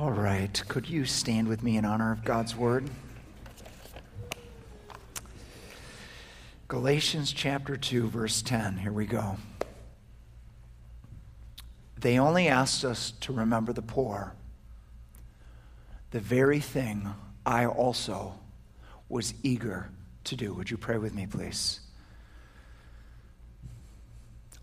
[0.00, 0.62] All right.
[0.66, 2.88] Could you stand with me in honor of God's word?
[6.68, 8.78] Galatians chapter 2, verse 10.
[8.78, 9.36] Here we go.
[11.98, 14.32] They only asked us to remember the poor,
[16.12, 17.06] the very thing
[17.44, 18.38] I also
[19.10, 19.90] was eager
[20.24, 20.54] to do.
[20.54, 21.80] Would you pray with me, please?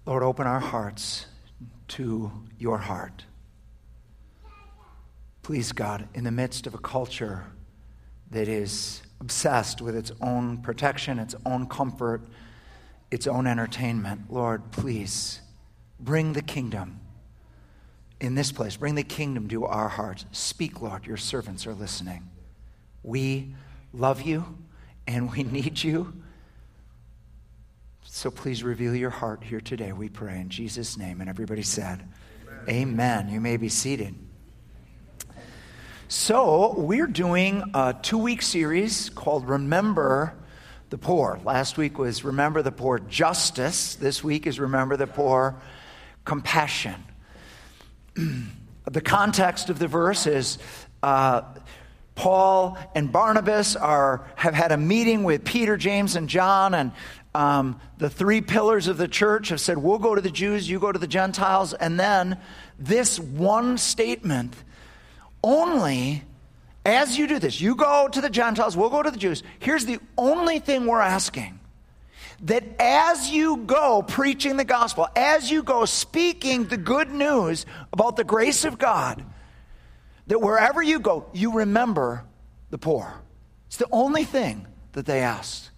[0.07, 1.27] Lord, open our hearts
[1.89, 3.25] to your heart.
[5.47, 7.45] Please, God, in the midst of a culture
[8.31, 12.21] that is obsessed with its own protection, its own comfort,
[13.11, 15.39] its own entertainment, Lord, please
[16.01, 16.99] bring the kingdom
[18.19, 18.75] in this place.
[18.75, 20.25] Bring the kingdom to our hearts.
[20.33, 22.29] Speak, Lord, your servants are listening.
[23.01, 23.55] We
[23.93, 24.57] love you
[25.07, 26.11] and we need you.
[28.03, 31.21] So please reveal your heart here today, we pray in Jesus' name.
[31.21, 32.05] And everybody said,
[32.67, 32.89] Amen.
[32.89, 33.29] Amen.
[33.29, 34.26] You may be seated.
[36.09, 40.33] So, we're doing a two week series called Remember
[40.89, 41.37] the Poor.
[41.43, 43.95] Last week was Remember the Poor Justice.
[43.95, 45.57] This week is Remember the Poor
[46.23, 47.03] Compassion.
[48.85, 50.59] the context of the verse is
[51.03, 51.41] uh,
[52.15, 56.93] Paul and Barnabas are, have had a meeting with Peter, James, and John, and
[57.35, 60.79] um, the three pillars of the church have said, We'll go to the Jews, you
[60.79, 61.73] go to the Gentiles.
[61.73, 62.39] And then
[62.79, 64.55] this one statement
[65.43, 66.23] only
[66.87, 69.43] as you do this, you go to the Gentiles, we'll go to the Jews.
[69.59, 71.59] Here's the only thing we're asking
[72.43, 78.15] that as you go preaching the gospel, as you go speaking the good news about
[78.15, 79.25] the grace of God,
[80.27, 82.23] that wherever you go, you remember
[82.69, 83.13] the poor.
[83.67, 85.71] It's the only thing that they asked.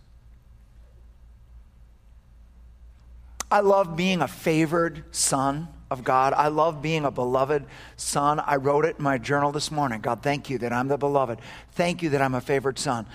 [3.50, 6.34] I love being a favored son of God.
[6.34, 7.66] I love being a beloved
[7.98, 8.40] son.
[8.40, 10.02] I wrote it in my journal this morning.
[10.02, 11.40] God, thank you that I'm the beloved.
[11.72, 13.06] Thank you that I'm a favored son.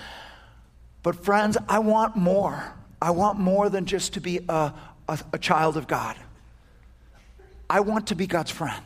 [1.03, 2.73] But, friends, I want more.
[3.01, 4.73] I want more than just to be a,
[5.09, 6.17] a, a child of God.
[7.69, 8.85] I want to be God's friend.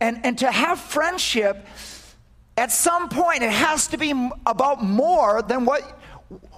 [0.00, 1.66] And, and to have friendship,
[2.56, 4.10] at some point, it has to be
[4.44, 5.98] about more than what,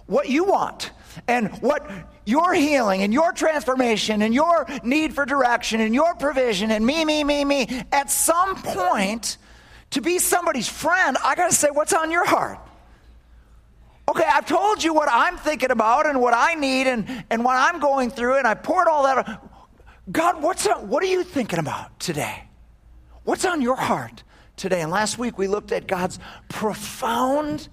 [0.07, 0.91] what you want
[1.29, 1.89] and what
[2.25, 7.05] your healing and your transformation and your need for direction and your provision and me,
[7.05, 9.37] me, me, me, at some point,
[9.91, 12.59] to be somebody's friend, I got to say, what's on your heart?
[14.09, 17.57] Okay, I've told you what I'm thinking about and what I need and, and what
[17.57, 19.43] I'm going through, and I poured all that.
[20.11, 22.45] God, what's on, what are you thinking about today?
[23.25, 24.23] What's on your heart
[24.57, 24.83] today?
[24.83, 26.19] And last week we looked at God's
[26.49, 27.69] profound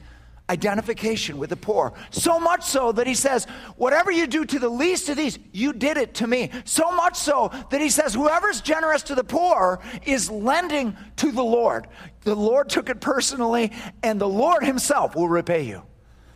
[0.52, 1.94] identification with the poor.
[2.10, 3.46] So much so that he says,
[3.78, 6.52] Whatever you do to the least of these, you did it to me.
[6.66, 11.44] So much so that he says, Whoever's generous to the poor is lending to the
[11.44, 11.88] Lord.
[12.22, 13.72] The Lord took it personally,
[14.04, 15.84] and the Lord himself will repay you.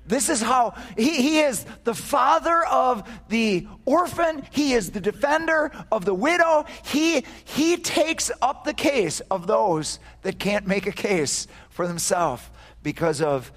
[0.08, 4.44] This is how he, he is the father of the orphan.
[4.52, 6.66] He is the defender of the widow.
[6.84, 12.44] He, he takes up the case of those that can't make a case for themselves
[12.84, 13.52] because of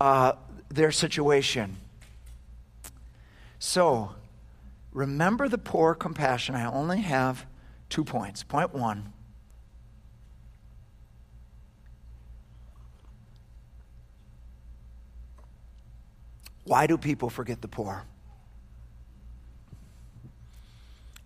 [0.00, 0.32] uh,
[0.70, 1.76] their situation.
[3.58, 4.14] So,
[4.92, 6.54] remember the poor compassion.
[6.54, 7.46] I only have
[7.88, 8.42] two points.
[8.42, 9.12] Point one
[16.64, 18.04] why do people forget the poor?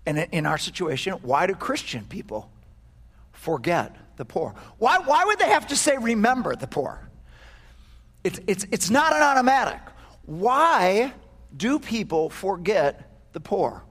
[0.07, 2.51] And in our situation, why do Christian people
[3.33, 4.55] forget the poor?
[4.79, 7.09] Why, why would they have to say, remember the poor?
[8.25, 9.81] It's, it's, it's not an automatic.
[10.25, 11.13] Why
[11.55, 13.85] do people forget the poor?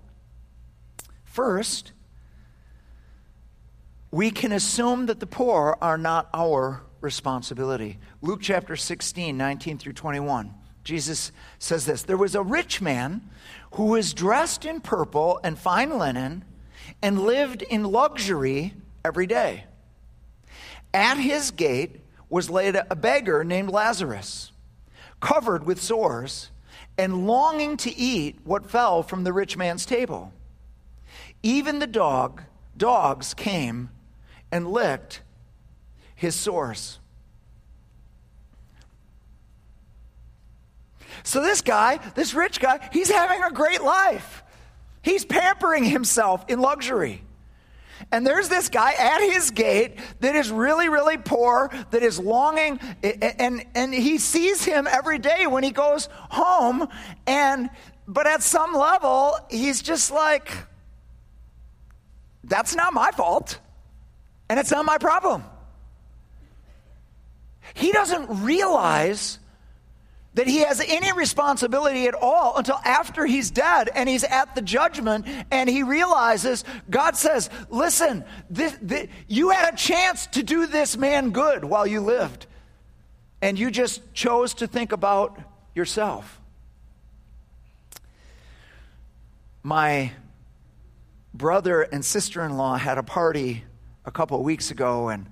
[1.23, 1.91] First,
[4.09, 7.99] we can assume that the poor are not our responsibility.
[8.21, 10.53] Luke chapter 16, 19 through 21.
[10.83, 13.29] Jesus says this There was a rich man
[13.73, 16.43] who was dressed in purple and fine linen
[17.01, 18.73] and lived in luxury
[19.05, 19.65] every day.
[20.93, 24.51] At his gate was laid a beggar named Lazarus,
[25.19, 26.49] covered with sores
[26.97, 30.33] and longing to eat what fell from the rich man's table.
[31.41, 32.43] Even the dog,
[32.77, 33.89] dogs came
[34.51, 35.21] and licked
[36.15, 36.99] his sores.
[41.23, 44.43] So this guy, this rich guy, he's having a great life.
[45.01, 47.23] He's pampering himself in luxury.
[48.11, 52.79] And there's this guy at his gate that is really, really poor, that is longing,
[53.03, 56.87] and, and he sees him every day when he goes home.
[57.25, 57.69] And
[58.07, 60.51] but at some level, he's just like,
[62.43, 63.59] that's not my fault.
[64.49, 65.43] And it's not my problem.
[67.73, 69.39] He doesn't realize
[70.35, 74.61] that he has any responsibility at all until after he's dead and he's at the
[74.61, 80.65] judgment and he realizes God says, Listen, this, this, you had a chance to do
[80.65, 82.47] this man good while you lived,
[83.41, 85.39] and you just chose to think about
[85.75, 86.39] yourself.
[89.61, 90.11] My
[91.33, 93.63] brother and sister in law had a party
[94.03, 95.27] a couple of weeks ago, and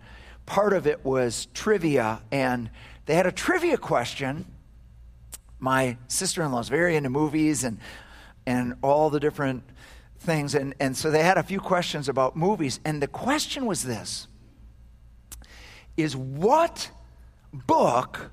[0.45, 2.69] part of it was trivia, and
[3.07, 4.45] they had a trivia question
[5.61, 7.77] my sister in law is very into movies and,
[8.45, 9.63] and all the different
[10.19, 10.55] things.
[10.55, 12.79] And, and so they had a few questions about movies.
[12.83, 14.27] And the question was this
[15.95, 16.89] is what
[17.53, 18.31] book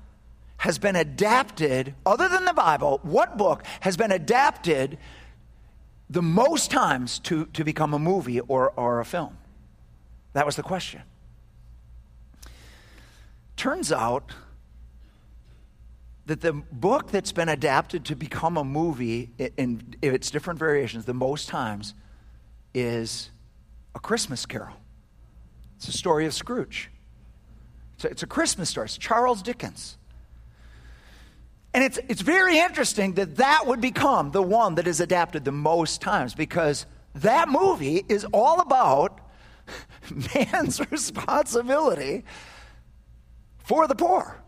[0.57, 4.97] has been adapted, other than the Bible, what book has been adapted
[6.09, 9.37] the most times to, to become a movie or, or a film?
[10.33, 11.01] That was the question.
[13.55, 14.31] Turns out
[16.29, 21.13] that the book that's been adapted to become a movie in, its different variations the
[21.13, 21.95] most times
[22.71, 23.31] is
[23.95, 24.75] A Christmas Carol.
[25.77, 26.91] It's a story of Scrooge.
[27.95, 28.85] It's a, it's a Christmas story.
[28.85, 29.97] It's Charles Dickens.
[31.73, 35.51] And it's, it's very interesting that that would become the one that is adapted the
[35.51, 36.85] most times because
[37.15, 39.19] that movie is all about
[40.35, 42.23] man's responsibility
[43.57, 44.43] for the poor.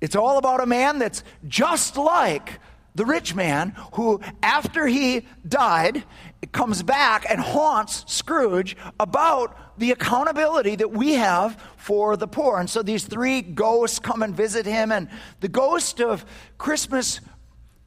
[0.00, 2.60] It's all about a man that's just like
[2.94, 6.04] the rich man who, after he died,
[6.52, 12.58] comes back and haunts Scrooge about the accountability that we have for the poor.
[12.58, 15.08] And so these three ghosts come and visit him, and
[15.40, 16.24] the ghost of
[16.58, 17.20] Christmas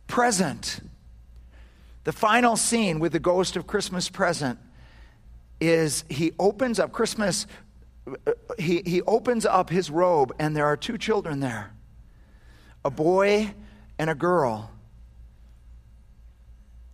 [0.08, 0.80] present,
[2.04, 4.60] the final scene with the ghost of Christmas present,
[5.60, 7.48] is he opens up Christmas,
[8.08, 11.74] uh, he, he opens up his robe, and there are two children there
[12.84, 13.54] a boy
[13.98, 14.72] and a girl.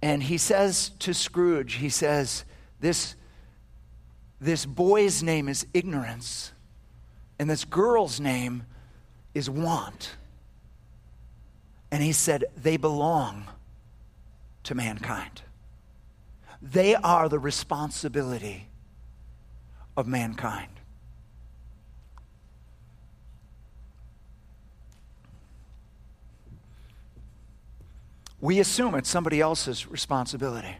[0.01, 2.45] And he says to Scrooge, he says,
[2.79, 3.15] this,
[4.39, 6.51] this boy's name is ignorance,
[7.39, 8.63] and this girl's name
[9.33, 10.15] is want.
[11.91, 13.45] And he said, they belong
[14.63, 15.41] to mankind.
[16.61, 18.67] They are the responsibility
[19.95, 20.76] of mankind.
[28.47, 30.77] We assume it's somebody else's responsibility.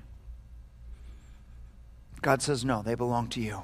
[2.22, 3.62] God says, no, they belong to you.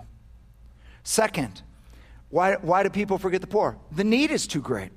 [1.03, 1.61] Second,
[2.29, 3.77] why, why do people forget the poor?
[3.93, 4.91] The need is too great.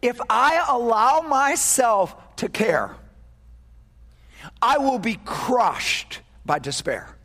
[0.00, 2.96] If I allow myself to care,
[4.62, 7.18] I will be crushed by despair.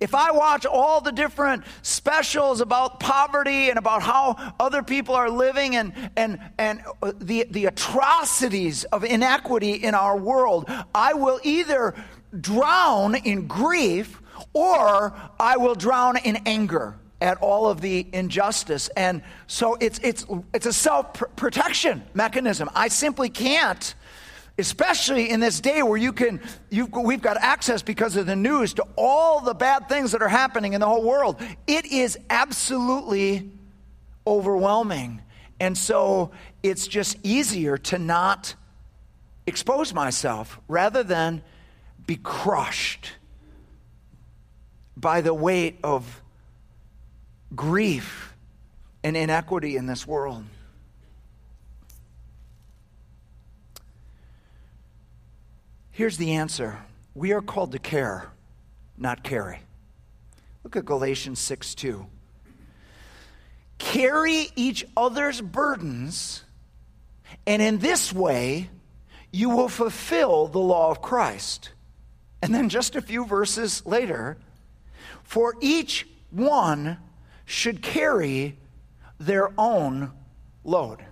[0.00, 5.30] If I watch all the different specials about poverty and about how other people are
[5.30, 11.40] living and, and, and uh, the, the atrocities of inequity in our world, I will
[11.42, 11.94] either
[12.40, 14.20] drown in grief
[14.52, 18.88] or I will drown in anger at all of the injustice.
[18.96, 22.68] And so it's, it's, it's a self protection mechanism.
[22.74, 23.94] I simply can't
[24.58, 26.40] especially in this day where you can
[26.70, 30.74] we've got access because of the news to all the bad things that are happening
[30.74, 31.40] in the whole world.
[31.66, 33.50] It is absolutely
[34.26, 35.22] overwhelming.
[35.58, 36.30] And so
[36.62, 38.54] it's just easier to not
[39.46, 41.42] expose myself rather than
[42.06, 43.12] be crushed
[44.96, 46.22] by the weight of
[47.54, 48.34] grief
[49.02, 50.44] and inequity in this world
[55.94, 56.80] Here's the answer
[57.14, 58.32] we are called to care,
[58.98, 59.60] not carry.
[60.64, 62.04] Look at Galatians 6 2.
[63.78, 66.42] Carry each other's burdens,
[67.46, 68.70] and in this way,
[69.30, 71.70] you will fulfill the law of Christ.
[72.42, 74.36] And then just a few verses later,
[75.22, 76.98] for each one
[77.44, 78.58] should carry
[79.20, 80.10] their own
[80.64, 81.04] load.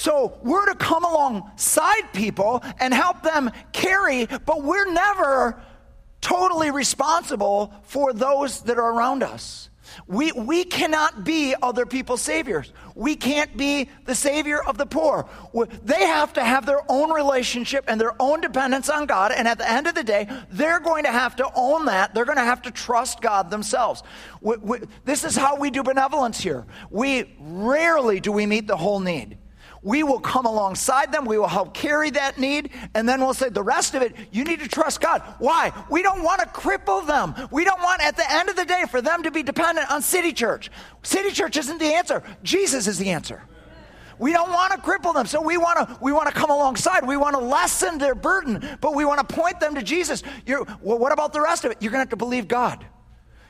[0.00, 5.62] So we're to come alongside people and help them carry, but we're never
[6.22, 9.68] totally responsible for those that are around us.
[10.06, 12.72] We, we cannot be other people's saviors.
[12.94, 15.28] We can't be the savior of the poor.
[15.82, 19.32] They have to have their own relationship and their own dependence on God.
[19.32, 22.14] And at the end of the day, they're going to have to own that.
[22.14, 24.02] They're going to have to trust God themselves.
[24.40, 26.64] We, we, this is how we do benevolence here.
[26.88, 29.36] We rarely do we meet the whole need.
[29.82, 31.24] We will come alongside them.
[31.24, 32.70] We will help carry that need.
[32.94, 35.22] And then we'll say, the rest of it, you need to trust God.
[35.38, 35.72] Why?
[35.90, 37.34] We don't want to cripple them.
[37.50, 40.02] We don't want, at the end of the day, for them to be dependent on
[40.02, 40.70] City Church.
[41.02, 43.42] City Church isn't the answer, Jesus is the answer.
[44.18, 45.24] We don't want to cripple them.
[45.24, 47.06] So we want to we want to come alongside.
[47.06, 50.22] We want to lessen their burden, but we want to point them to Jesus.
[50.44, 51.78] You're, well, what about the rest of it?
[51.80, 52.84] You're going to have to believe God.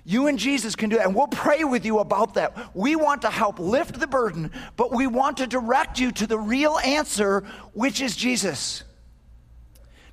[0.04, 2.74] You and Jesus can do that, and we'll pray with you about that.
[2.74, 6.38] We want to help lift the burden, but we want to direct you to the
[6.38, 8.82] real answer, which is Jesus.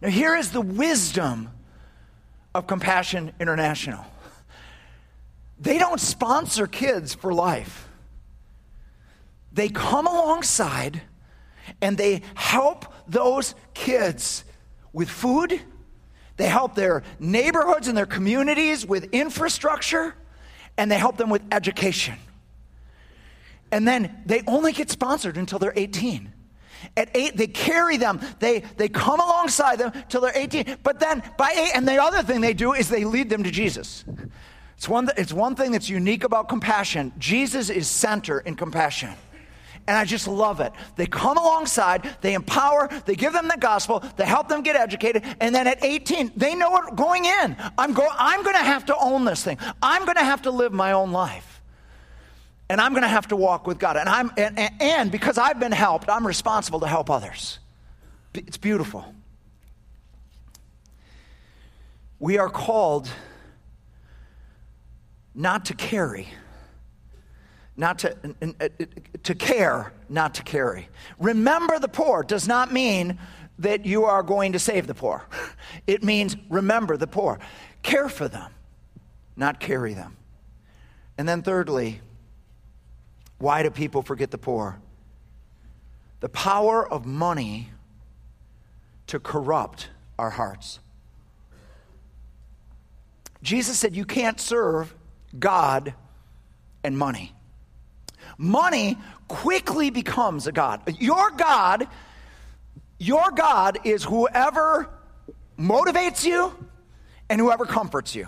[0.01, 1.49] Now, here is the wisdom
[2.53, 4.05] of Compassion International
[5.59, 7.87] they don't sponsor kids for life.
[9.51, 11.01] They come alongside
[11.81, 14.43] and they help those kids
[14.93, 15.59] with food.
[16.37, 20.15] They help their neighborhoods and their communities with infrastructure,
[20.77, 22.15] and they help them with education.
[23.71, 26.31] And then they only get sponsored until they're 18.
[26.95, 30.77] At eight, they carry them, they, they come alongside them till they're 18.
[30.83, 33.51] But then by eight, and the other thing they do is they lead them to
[33.51, 34.05] Jesus.
[34.77, 37.11] It's one, it's one thing that's unique about compassion.
[37.17, 39.15] Jesus is center in compassion.
[39.87, 40.73] And I just love it.
[40.97, 45.23] They come alongside, they empower, they give them the gospel, they help them get educated,
[45.39, 47.55] and then at 18, they know it going in.
[47.77, 49.57] I'm, go, I'm going to have to own this thing.
[49.81, 51.61] I'm going to have to live my own life.
[52.69, 53.95] And I'm going to have to walk with God.
[53.95, 57.59] And, I'm, and, and because I've been helped, I'm responsible to help others.
[58.33, 59.05] It's beautiful.
[62.19, 63.09] We are called
[65.33, 66.27] not to carry
[67.77, 68.15] not to,
[68.59, 68.67] uh,
[69.21, 70.89] to care, not to carry.
[71.19, 73.19] Remember the poor does not mean
[73.59, 75.25] that you are going to save the poor.
[75.85, 77.39] It means remember the poor.
[77.81, 78.51] Care for them,
[79.37, 80.17] not carry them.
[81.17, 82.01] And then, thirdly,
[83.37, 84.79] why do people forget the poor?
[86.19, 87.69] The power of money
[89.07, 90.79] to corrupt our hearts.
[93.41, 94.93] Jesus said, You can't serve
[95.39, 95.93] God
[96.83, 97.33] and money
[98.37, 100.81] money quickly becomes a God.
[100.99, 101.87] Your God,
[102.99, 104.89] your God is whoever
[105.57, 106.53] motivates you
[107.29, 108.27] and whoever comforts you.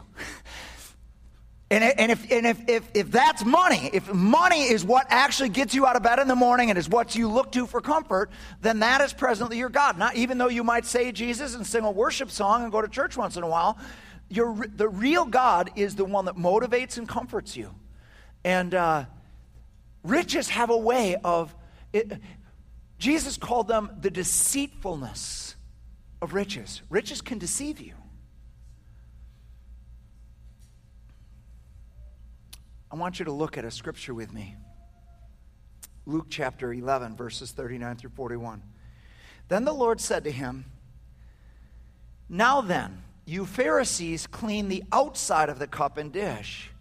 [1.72, 5.75] And, and, if, and if, if, if that's money, if money is what actually gets
[5.75, 8.32] you out of bed in the morning and is what you look to for comfort,
[8.62, 9.96] then that is presently your God.
[9.96, 12.88] Not even though you might say Jesus and sing a worship song and go to
[12.88, 13.78] church once in a while,
[14.30, 17.75] your, the real God is the one that motivates and comforts you.
[18.44, 19.06] And uh,
[20.03, 21.56] Riches have a way of,
[21.94, 22.12] it,
[22.98, 25.56] Jesus called them the deceitfulness
[26.22, 26.82] of riches.
[26.89, 27.94] Riches can deceive you.
[32.91, 34.56] I want you to look at a scripture with me.
[36.06, 38.63] Luke chapter 11, verses 39 through 41.
[39.48, 40.65] Then the Lord said to him,
[42.27, 46.72] Now then, you Pharisees clean the outside of the cup and dish,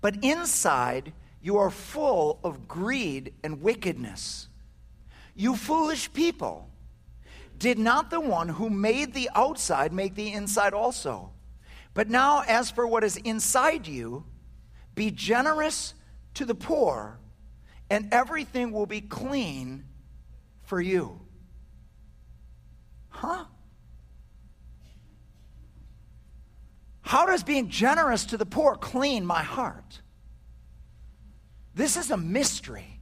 [0.00, 4.48] but inside you are full of greed and wickedness.
[5.34, 6.68] You foolish people,
[7.58, 11.32] did not the one who made the outside make the inside also?
[11.94, 14.24] But now, as for what is inside you,
[14.94, 15.94] be generous
[16.34, 17.18] to the poor,
[17.88, 19.84] and everything will be clean
[20.62, 21.20] for you.
[23.08, 23.44] Huh?
[27.02, 30.00] How does being generous to the poor clean my heart?
[31.74, 33.00] This is a mystery.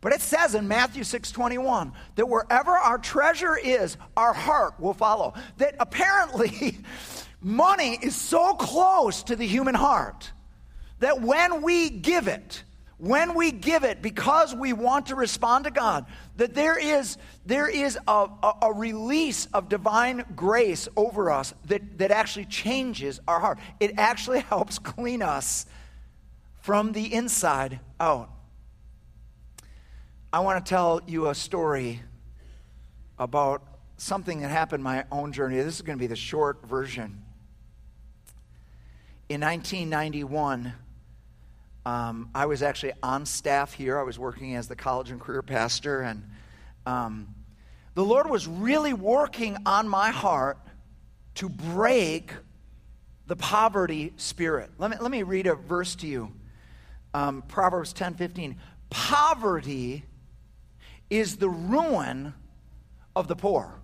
[0.00, 5.32] But it says in Matthew 6:21 that wherever our treasure is, our heart will follow.
[5.56, 6.78] That apparently
[7.40, 10.30] money is so close to the human heart
[10.98, 12.64] that when we give it,
[12.98, 17.68] when we give it because we want to respond to God, that there is, there
[17.68, 23.40] is a, a, a, release of divine grace over us that, that actually changes our
[23.40, 23.58] heart.
[23.80, 25.66] It actually helps clean us
[26.64, 28.30] from the inside out.
[30.32, 32.00] I want to tell you a story
[33.18, 33.62] about
[33.98, 35.56] something that happened in my own journey.
[35.56, 37.22] This is going to be the short version.
[39.28, 40.72] In 1991,
[41.84, 43.98] um, I was actually on staff here.
[43.98, 46.24] I was working as the college and career pastor, and
[46.86, 47.28] um,
[47.94, 50.56] the Lord was really working on my heart
[51.34, 52.32] to break
[53.26, 54.70] the poverty spirit.
[54.78, 56.32] Let me, let me read a verse to you
[57.14, 58.56] um, Proverbs 10 15.
[58.90, 60.04] Poverty
[61.08, 62.34] is the ruin
[63.16, 63.80] of the poor.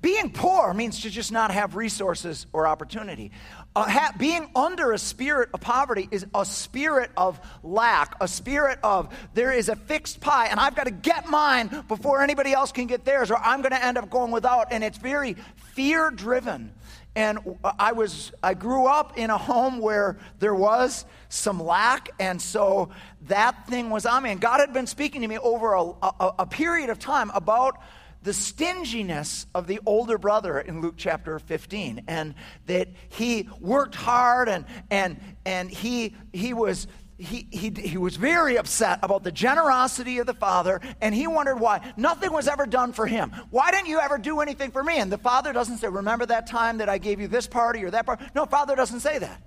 [0.00, 3.32] Being poor means to just not have resources or opportunity.
[3.78, 8.76] Uh, ha- being under a spirit of poverty is a spirit of lack, a spirit
[8.82, 12.72] of there is a fixed pie, and I've got to get mine before anybody else
[12.72, 14.72] can get theirs, or I'm going to end up going without.
[14.72, 15.36] And it's very
[15.74, 16.74] fear driven.
[17.14, 17.38] And
[17.78, 22.90] I was I grew up in a home where there was some lack, and so
[23.28, 24.32] that thing was on me.
[24.32, 27.80] And God had been speaking to me over a, a, a period of time about
[28.22, 32.34] the stinginess of the older brother in Luke chapter 15 and
[32.66, 38.56] that he worked hard and and and he he was he, he, he was very
[38.56, 42.92] upset about the generosity of the father and he wondered why nothing was ever done
[42.92, 43.32] for him.
[43.50, 44.98] Why didn't you ever do anything for me?
[44.98, 47.90] And the father doesn't say remember that time that i gave you this party or
[47.90, 49.42] that party no father doesn't say that.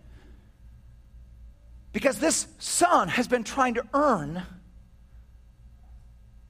[1.94, 4.44] Because this son has been trying to earn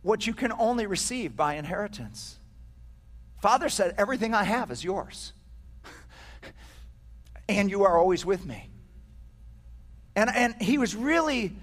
[0.02, 2.40] what you can only receive by inheritance.
[3.42, 5.34] Father said, Everything I have is yours.
[7.50, 8.70] and you are always with me.
[10.16, 11.54] And, and he was really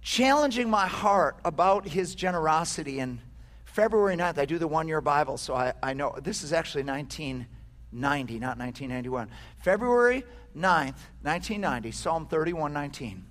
[0.00, 3.00] challenging my heart about his generosity.
[3.00, 3.18] And
[3.64, 6.84] February 9th, I do the one year Bible, so I, I know this is actually
[6.84, 9.28] 1990, not 1991.
[9.58, 10.24] February
[10.56, 13.24] 9th, 1990, Psalm 31 19.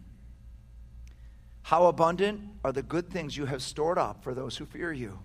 [1.65, 5.17] How abundant are the good things you have stored up for those who fear you,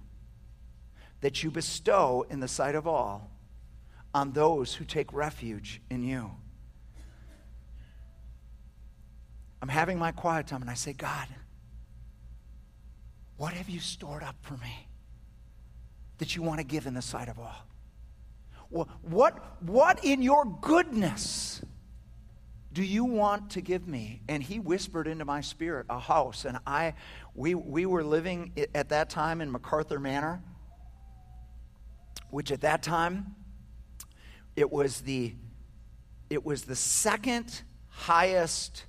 [1.21, 3.31] that you bestow in the sight of all
[4.15, 6.31] on those who take refuge in you.
[9.61, 11.29] I'm having my quiet time and I say, God,
[13.37, 14.89] what have you stored up for me
[16.17, 17.67] that you want to give in the sight of all?
[18.71, 21.61] What, what in your goodness
[22.73, 24.23] do you want to give me?
[24.29, 26.45] And he whispered into my spirit a house.
[26.45, 26.95] And i
[27.35, 30.43] we, we were living at that time in macarthur manor
[32.31, 33.35] which at that time
[34.57, 35.35] it was the
[36.29, 38.85] it was the second highest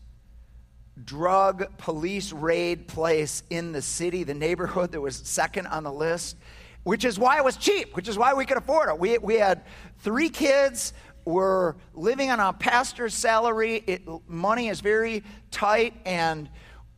[1.03, 6.37] drug police raid place in the city the neighborhood that was second on the list
[6.83, 8.97] which is why it was cheap which is why we could afford it.
[8.97, 9.63] We, we had
[9.99, 10.93] three kids
[11.25, 13.83] were living on a pastor's salary.
[13.87, 16.49] It, money is very tight, and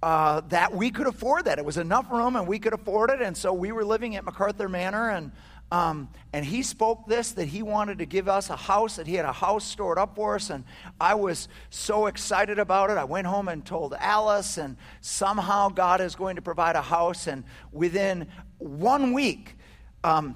[0.02, 1.60] uh, that we could afford that.
[1.60, 3.22] It was enough room, and we could afford it.
[3.22, 5.32] And so we were living at MacArthur Manor, and
[5.74, 9.16] um, and he spoke this that he wanted to give us a house, that he
[9.16, 10.52] had a house stored up for us.
[10.52, 10.66] And
[11.02, 12.98] I was so excited about it.
[12.98, 17.26] I went home and told Alice, and somehow God is going to provide a house.
[17.26, 18.28] And within
[18.60, 19.56] one week,
[20.04, 20.36] um,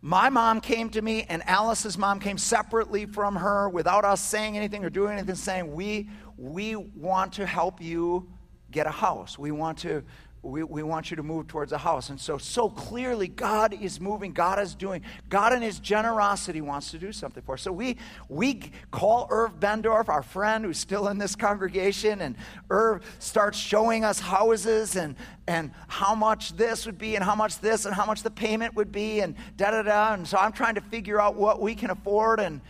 [0.00, 4.56] my mom came to me, and Alice's mom came separately from her without us saying
[4.56, 8.30] anything or doing anything, saying, We, we want to help you
[8.70, 9.38] get a house.
[9.38, 10.04] We want to
[10.42, 12.10] we, we want you to move towards a house.
[12.10, 16.90] And so, so clearly, God is moving, God is doing, God in His generosity wants
[16.92, 17.62] to do something for us.
[17.62, 17.96] So we,
[18.28, 22.36] we call Irv Bendorf, our friend who's still in this congregation, and
[22.70, 25.16] Irv starts showing us houses and,
[25.48, 28.76] and how much this would be, and how much this, and how much the payment
[28.76, 30.14] would be, and da da da.
[30.14, 32.38] And so I'm trying to figure out what we can afford.
[32.38, 32.60] And,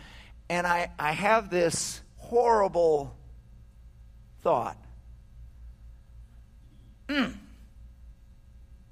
[0.49, 3.15] and I, I have this horrible
[4.41, 4.79] thought.
[7.11, 7.33] Hmm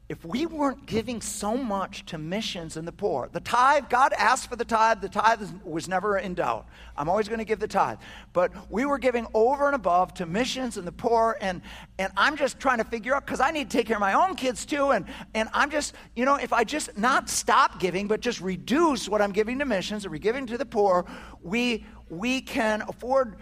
[0.09, 4.49] if we weren't giving so much to missions and the poor, the tithe, God asked
[4.49, 6.69] for the tithe, the tithe was never in doubt.
[6.97, 7.99] I'm always going to give the tithe.
[8.33, 11.61] But we were giving over and above to missions and the poor, and,
[11.99, 14.13] and I'm just trying to figure out, because I need to take care of my
[14.13, 18.07] own kids too, and, and I'm just, you know, if I just not stop giving,
[18.07, 21.05] but just reduce what I'm giving to missions we giving to the poor,
[21.43, 23.37] we, we can afford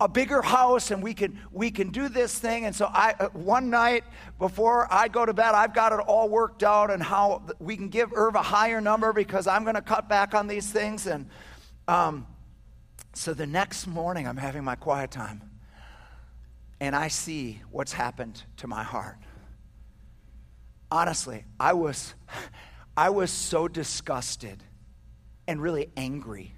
[0.00, 2.66] a bigger house and we can we can do this thing.
[2.66, 4.04] And so i uh, one night
[4.38, 7.88] before i go to bed i've got it all worked out and how we can
[7.88, 11.06] give irv a higher number because i'm going to cut back on these things.
[11.06, 11.28] And
[11.88, 12.26] um,
[13.14, 15.42] so the next morning i'm having my quiet time
[16.80, 19.18] and i see what's happened to my heart.
[20.90, 22.14] Honestly i was
[22.96, 24.64] i was so disgusted
[25.46, 26.54] and really angry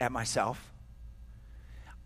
[0.00, 0.71] at myself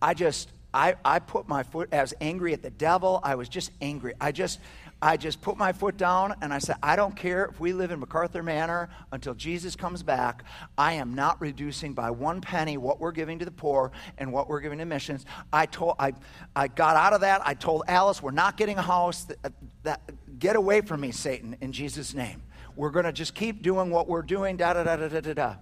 [0.06, 3.18] I just, I, I put my foot, I was angry at the devil.
[3.24, 4.14] I was just angry.
[4.20, 4.60] I just,
[5.02, 7.90] I just put my foot down and I said, I don't care if we live
[7.90, 10.44] in MacArthur Manor until Jesus comes back.
[10.78, 14.48] I am not reducing by one penny what we're giving to the poor and what
[14.48, 15.26] we're giving to missions.
[15.52, 16.12] I told, I,
[16.54, 17.44] I got out of that.
[17.44, 19.24] I told Alice, we're not getting a house.
[19.24, 19.50] That, uh,
[19.82, 22.44] that get away from me, Satan, in Jesus' name.
[22.76, 24.56] We're going to just keep doing what we're doing.
[24.56, 25.54] Da da da da da da.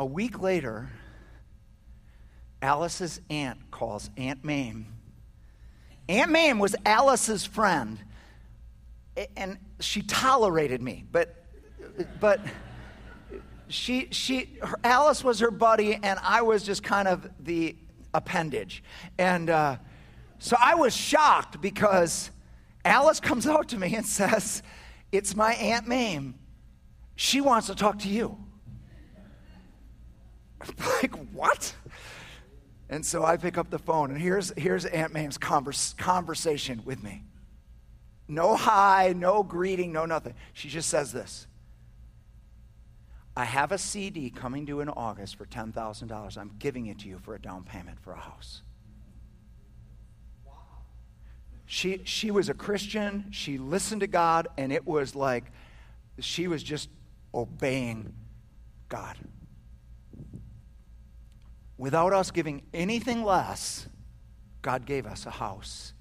[0.00, 0.90] A week later,
[2.62, 4.86] Alice's aunt calls Aunt Mame.
[6.08, 7.98] Aunt Mame was Alice's friend,
[9.36, 11.44] and she tolerated me, but,
[12.20, 12.40] but
[13.68, 17.76] she, she, her, Alice was her buddy, and I was just kind of the
[18.14, 18.84] appendage.
[19.18, 19.76] And uh,
[20.38, 22.30] so I was shocked because
[22.84, 24.62] Alice comes out to me and says,
[25.10, 26.34] It's my Aunt Mame.
[27.16, 28.36] She wants to talk to you.
[31.00, 31.74] like, what?
[32.92, 37.02] And so I pick up the phone, and here's, here's Aunt Mame's converse, conversation with
[37.02, 37.24] me.
[38.28, 40.34] No hi, no greeting, no nothing.
[40.52, 41.46] She just says this
[43.34, 46.36] I have a CD coming due in August for $10,000.
[46.36, 48.60] I'm giving it to you for a down payment for a house.
[51.64, 53.24] She, she was a Christian.
[53.30, 55.44] She listened to God, and it was like
[56.20, 56.90] she was just
[57.32, 58.12] obeying
[58.90, 59.16] God.
[61.78, 63.88] Without us giving anything less,
[64.60, 65.92] God gave us a house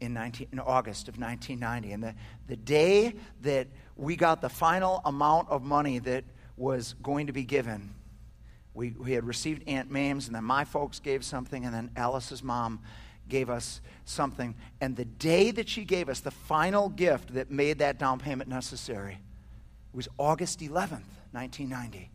[0.00, 1.92] in, 19, in August of 1990.
[1.92, 2.14] And the,
[2.46, 6.24] the day that we got the final amount of money that
[6.56, 7.94] was going to be given,
[8.74, 12.42] we, we had received Aunt Mame's, and then my folks gave something, and then Alice's
[12.42, 12.80] mom
[13.28, 14.54] gave us something.
[14.80, 18.48] And the day that she gave us the final gift that made that down payment
[18.48, 19.18] necessary
[19.92, 22.10] was August 11th, 1990.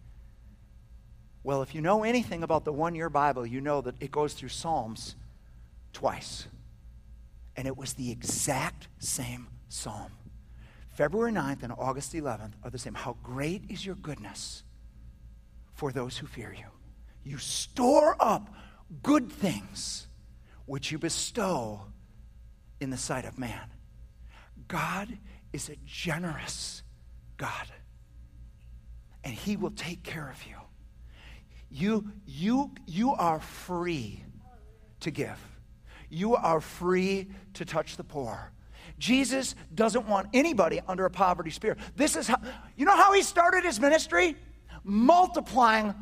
[1.44, 4.34] Well, if you know anything about the one year Bible, you know that it goes
[4.34, 5.16] through Psalms
[5.92, 6.48] twice.
[7.56, 10.12] And it was the exact same psalm.
[10.90, 12.94] February 9th and August 11th are the same.
[12.94, 14.64] How great is your goodness
[15.74, 16.66] for those who fear you?
[17.24, 18.50] You store up
[19.02, 20.08] good things
[20.66, 21.82] which you bestow
[22.80, 23.70] in the sight of man.
[24.68, 25.18] God
[25.52, 26.84] is a generous
[27.38, 27.68] God,
[29.24, 30.56] and He will take care of you.
[31.74, 34.24] You, you, you are free
[35.00, 35.40] to give.
[36.08, 38.52] You are free to touch the poor.
[39.00, 41.80] Jesus doesn't want anybody under a poverty spirit.
[41.96, 42.38] This is how,
[42.78, 44.36] you know how he started his ministry?
[44.84, 45.96] Multiplying,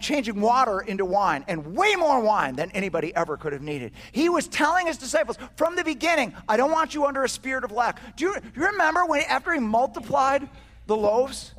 [0.00, 3.92] changing water into wine, and way more wine than anybody ever could have needed.
[4.12, 7.64] He was telling his disciples from the beginning, I don't want you under a spirit
[7.64, 8.16] of lack.
[8.16, 10.46] Do you, do you remember when, after he multiplied
[10.86, 11.54] the loaves?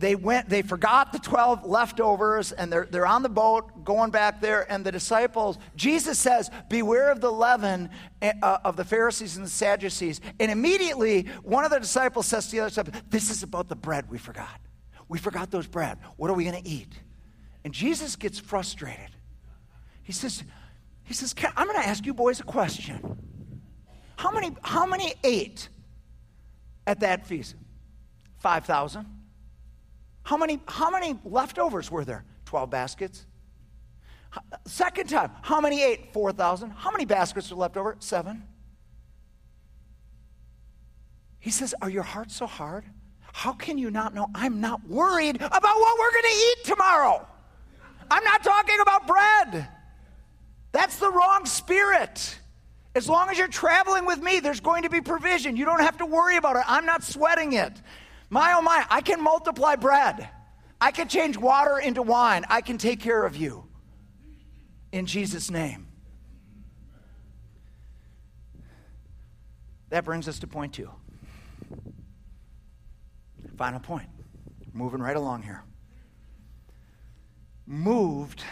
[0.00, 4.40] They went they forgot the 12 leftovers and they're, they're on the boat going back
[4.40, 7.90] there and the disciples jesus says beware of the leaven
[8.22, 10.20] eh, uh, of the pharisees and the sadducees.
[10.40, 13.76] And immediately one of the disciples says to the other disciple this is about the
[13.76, 14.60] bread we forgot.
[15.08, 15.98] We forgot those bread.
[16.16, 16.98] What are we going to eat?
[17.64, 19.10] And jesus gets frustrated.
[20.02, 20.42] He says
[21.04, 23.18] he says i'm going to ask you boys a question.
[24.16, 25.68] How many how many ate
[26.86, 27.54] at that feast?
[28.38, 29.19] 5000
[30.22, 32.24] how many, how many leftovers were there?
[32.46, 33.26] 12 baskets.
[34.64, 36.12] Second time, how many ate?
[36.12, 36.70] 4,000.
[36.70, 37.96] How many baskets were left over?
[37.98, 38.44] Seven.
[41.40, 42.84] He says, Are your hearts so hard?
[43.32, 44.28] How can you not know?
[44.34, 47.26] I'm not worried about what we're going to eat tomorrow.
[48.10, 49.68] I'm not talking about bread.
[50.72, 52.38] That's the wrong spirit.
[52.94, 55.56] As long as you're traveling with me, there's going to be provision.
[55.56, 56.64] You don't have to worry about it.
[56.66, 57.72] I'm not sweating it.
[58.30, 60.28] My oh my, I can multiply bread.
[60.80, 62.44] I can change water into wine.
[62.48, 63.66] I can take care of you.
[64.92, 65.88] In Jesus' name.
[69.90, 70.90] That brings us to point two.
[73.56, 74.08] Final point.
[74.72, 75.64] Moving right along here.
[77.66, 78.42] Moved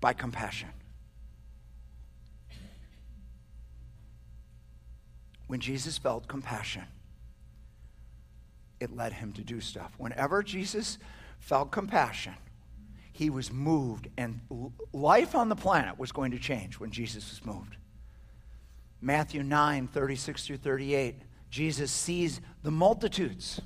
[0.00, 0.68] by compassion.
[5.46, 6.84] When Jesus felt compassion,
[8.80, 9.92] it led him to do stuff.
[9.98, 10.98] Whenever Jesus
[11.38, 12.34] felt compassion,
[13.12, 14.40] he was moved, and
[14.92, 17.76] life on the planet was going to change when Jesus was moved.
[19.00, 23.60] Matthew 9, 36 through 38, Jesus sees the multitudes.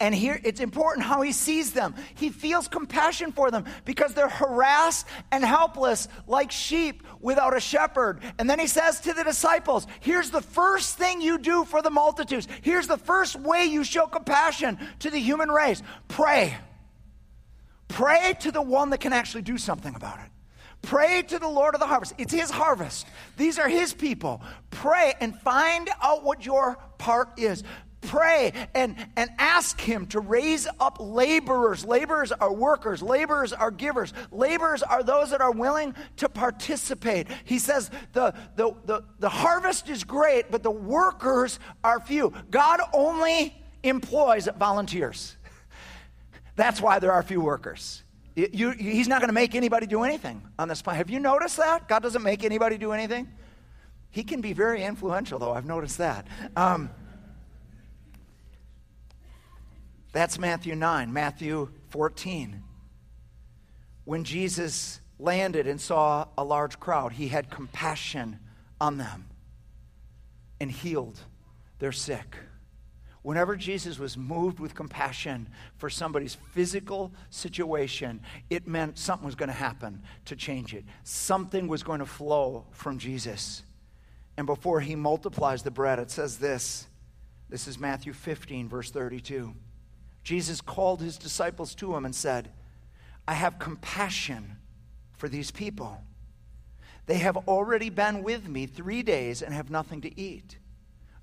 [0.00, 1.94] And here it's important how he sees them.
[2.14, 8.20] He feels compassion for them because they're harassed and helpless like sheep without a shepherd.
[8.38, 11.90] And then he says to the disciples, Here's the first thing you do for the
[11.90, 12.46] multitudes.
[12.62, 16.56] Here's the first way you show compassion to the human race pray.
[17.88, 20.30] Pray to the one that can actually do something about it.
[20.82, 22.14] Pray to the Lord of the harvest.
[22.18, 23.06] It's His harvest.
[23.36, 24.42] These are His people.
[24.70, 27.64] Pray and find out what your part is
[28.00, 31.84] pray and, and ask Him to raise up laborers.
[31.84, 37.26] Laborers are workers, laborers are givers, laborers are those that are willing to participate.
[37.44, 42.32] He says the, the, the, the harvest is great, but the workers are few.
[42.50, 45.36] God only employs volunteers.
[46.56, 48.02] That's why there are few workers.
[48.34, 50.98] You, you, he's not going to make anybody do anything on this planet.
[50.98, 51.88] Have you noticed that?
[51.88, 53.28] God doesn't make anybody do anything.
[54.10, 55.52] He can be very influential, though.
[55.52, 56.26] I've noticed that.
[56.56, 56.90] Um,
[60.12, 61.12] That's Matthew 9.
[61.12, 62.62] Matthew 14.
[64.04, 68.38] When Jesus landed and saw a large crowd, he had compassion
[68.80, 69.26] on them
[70.60, 71.20] and healed
[71.78, 72.36] their sick.
[73.22, 79.50] Whenever Jesus was moved with compassion for somebody's physical situation, it meant something was going
[79.50, 80.84] to happen to change it.
[81.02, 83.62] Something was going to flow from Jesus.
[84.38, 86.86] And before he multiplies the bread, it says this
[87.50, 89.54] this is Matthew 15, verse 32.
[90.22, 92.50] Jesus called his disciples to him and said,
[93.26, 94.56] I have compassion
[95.16, 96.02] for these people.
[97.06, 100.58] They have already been with me three days and have nothing to eat.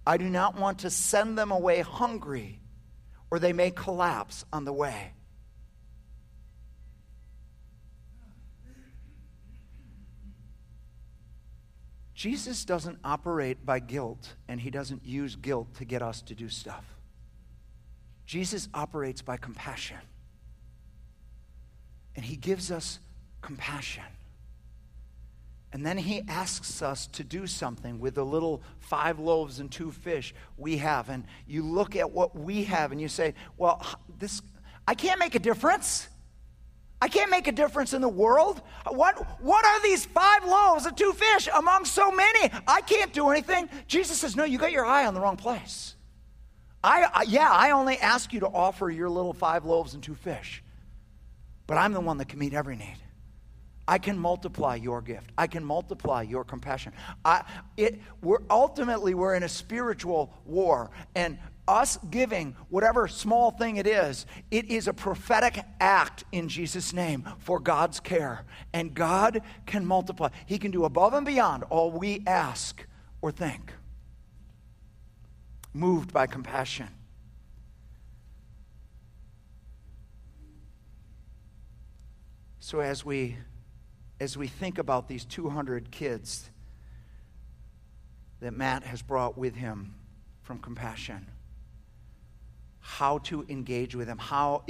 [0.06, 2.60] I do not want to send them away hungry,
[3.30, 5.14] or they may collapse on the way.
[12.16, 16.50] Jesus doesn't operate by guilt, and he doesn't use guilt to get us to do
[16.50, 16.95] stuff.
[18.26, 19.98] Jesus operates by compassion.
[22.16, 23.00] And he gives us
[23.42, 24.04] compassion.
[25.72, 29.92] And then he asks us to do something with the little five loaves and two
[29.92, 31.10] fish we have.
[31.10, 33.86] And you look at what we have and you say, well,
[34.18, 34.42] this,
[34.88, 36.08] I can't make a difference.
[37.02, 38.62] I can't make a difference in the world.
[38.88, 42.52] What, what are these five loaves and two fish among so many?
[42.66, 43.68] I can't do anything.
[43.86, 45.95] Jesus says, No, you got your eye on the wrong place.
[46.86, 50.14] I, I, yeah, I only ask you to offer your little five loaves and two
[50.14, 50.64] fish,
[51.66, 52.98] but I'm the one that can meet every need.
[53.88, 55.32] I can multiply your gift.
[55.36, 56.94] I can multiply your compassion.
[57.24, 57.44] I,
[57.76, 63.88] it, we're ultimately we're in a spiritual war, and us giving whatever small thing it
[63.88, 69.88] is, it is a prophetic act in Jesus' name for God's care, and God can
[69.88, 70.30] multiply.
[70.46, 72.86] He can do above and beyond all we ask
[73.24, 73.72] or think.
[75.76, 76.88] Moved by compassion.
[82.60, 83.36] So as we
[84.20, 86.50] as we think about these 200 kids
[88.40, 89.94] that Matt has brought with him
[90.42, 91.28] from compassion,
[92.80, 94.64] how to engage with them, how,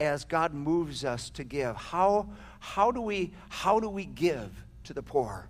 [0.00, 4.50] as God moves us to give, how, how, do we, how do we give
[4.84, 5.48] to the poor?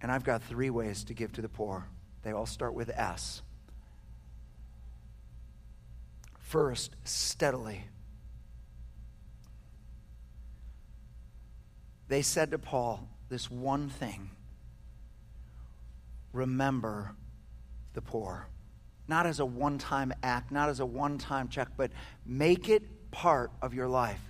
[0.00, 1.86] And I've got three ways to give to the poor.
[2.26, 3.42] They all start with S.
[6.38, 7.84] First, steadily.
[12.08, 14.30] they said to Paul this one thing
[16.32, 17.14] remember
[17.94, 18.46] the poor.
[19.08, 21.90] Not as a one time act, not as a one time check, but
[22.26, 24.20] make it part of your life.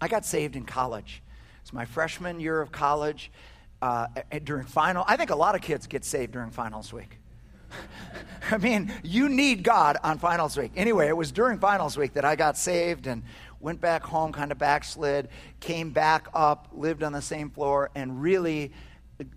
[0.00, 1.22] I got saved in college.
[1.62, 3.30] It's my freshman year of college.
[3.84, 4.06] Uh,
[4.44, 7.18] during final, I think a lot of kids get saved during finals week.
[8.50, 10.72] I mean, you need God on finals week.
[10.74, 13.22] Anyway, it was during finals week that I got saved, and
[13.60, 15.28] went back home, kind of backslid,
[15.60, 18.72] came back up, lived on the same floor, and really,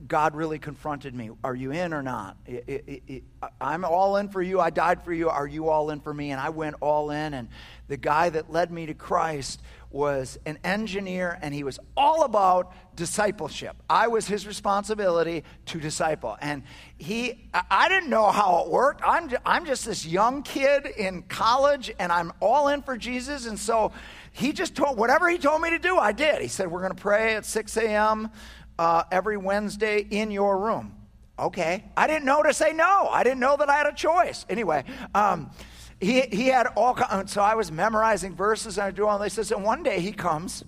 [0.08, 1.30] God really confronted me.
[1.44, 2.38] Are you in or not?
[2.48, 3.24] It, it, it,
[3.62, 4.60] I'm all in for you.
[4.60, 5.30] I died for you.
[5.30, 6.32] Are you all in for me?
[6.32, 7.36] And I went all in.
[7.36, 7.50] And
[7.88, 9.62] the guy that led me to Christ
[9.92, 13.76] was an engineer and he was all about discipleship.
[13.88, 16.38] I was his responsibility to disciple.
[16.42, 16.64] And
[16.98, 19.02] he, I didn't know how it worked.
[19.06, 23.46] I'm, I'm just this young kid in college and I'm all in for Jesus.
[23.46, 23.92] And so
[24.32, 26.42] he just told, whatever he told me to do, I did.
[26.42, 28.32] He said, We're going to pray at 6 a.m.
[28.80, 30.94] Uh, every Wednesday in your room.
[31.40, 31.84] Okay.
[31.96, 33.10] I didn't know to say no.
[33.12, 34.46] I didn't know that I had a choice.
[34.50, 35.52] Anyway, um,
[36.00, 39.52] he, he had all, so I was memorizing verses and I do all this.
[39.52, 40.64] And one day he comes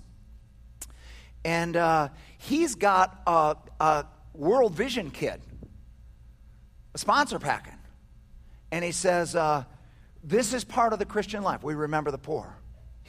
[1.45, 5.41] and uh, he's got a, a, World Vision kid,
[6.93, 7.75] a sponsor packing.
[8.71, 9.65] And he says, uh,
[10.23, 11.61] This is part of the Christian life.
[11.61, 12.55] We remember the poor.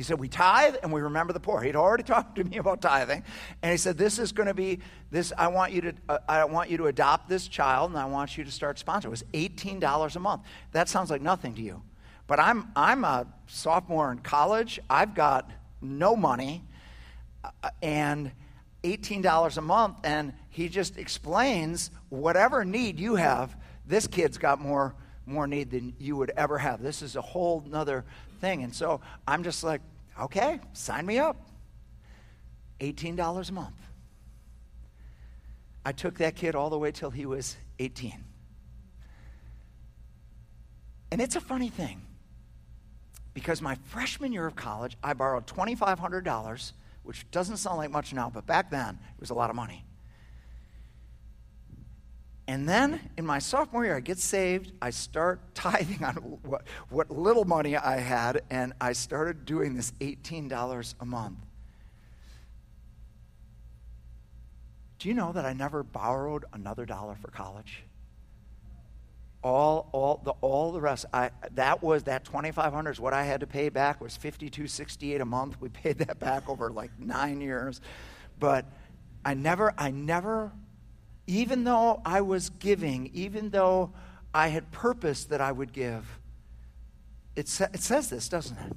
[0.01, 1.61] He said, We tithe and we remember the poor.
[1.61, 3.23] He'd already talked to me about tithing.
[3.61, 4.79] And he said, This is going to be
[5.11, 5.31] this.
[5.37, 8.39] I want you to uh, I want you to adopt this child and I want
[8.39, 9.05] you to start sponsoring.
[9.05, 10.41] It was $18 a month.
[10.73, 11.83] That sounds like nothing to you.
[12.27, 14.81] But I'm, I'm a sophomore in college.
[14.89, 15.51] I've got
[15.83, 16.65] no money
[17.45, 18.33] uh, and
[18.83, 19.99] $18 a month.
[20.03, 24.95] And he just explains whatever need you have, this kid's got more,
[25.27, 26.83] more need than you would ever have.
[26.83, 28.07] This is a whole nother
[28.41, 28.63] thing.
[28.63, 29.83] And so I'm just like,
[30.21, 31.37] okay, sign me up.
[32.81, 33.75] $18 a month.
[35.85, 38.25] I took that kid all the way till he was 18.
[41.13, 42.03] And it's a funny thing
[43.35, 48.31] because my freshman year of college, I borrowed $2,500, which doesn't sound like much now,
[48.33, 49.85] but back then it was a lot of money.
[52.51, 54.73] And then in my sophomore year, I get saved.
[54.83, 59.93] I start tithing on what, what little money I had, and I started doing this
[60.01, 61.39] $18 a month.
[64.99, 67.85] Do you know that I never borrowed another dollar for college?
[69.43, 73.41] all all the all the rest i that was that 2500 is what i had
[73.41, 77.81] to pay back was 5268 a month we paid that back over like 9 years
[78.39, 78.67] but
[79.25, 80.53] i never i never
[81.31, 83.93] even though I was giving, even though
[84.35, 86.19] I had purposed that I would give,
[87.37, 88.73] it, sa- it says this, doesn't it?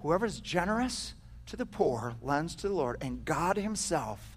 [0.00, 1.14] Whoever is generous
[1.46, 4.36] to the poor lends to the Lord, and God Himself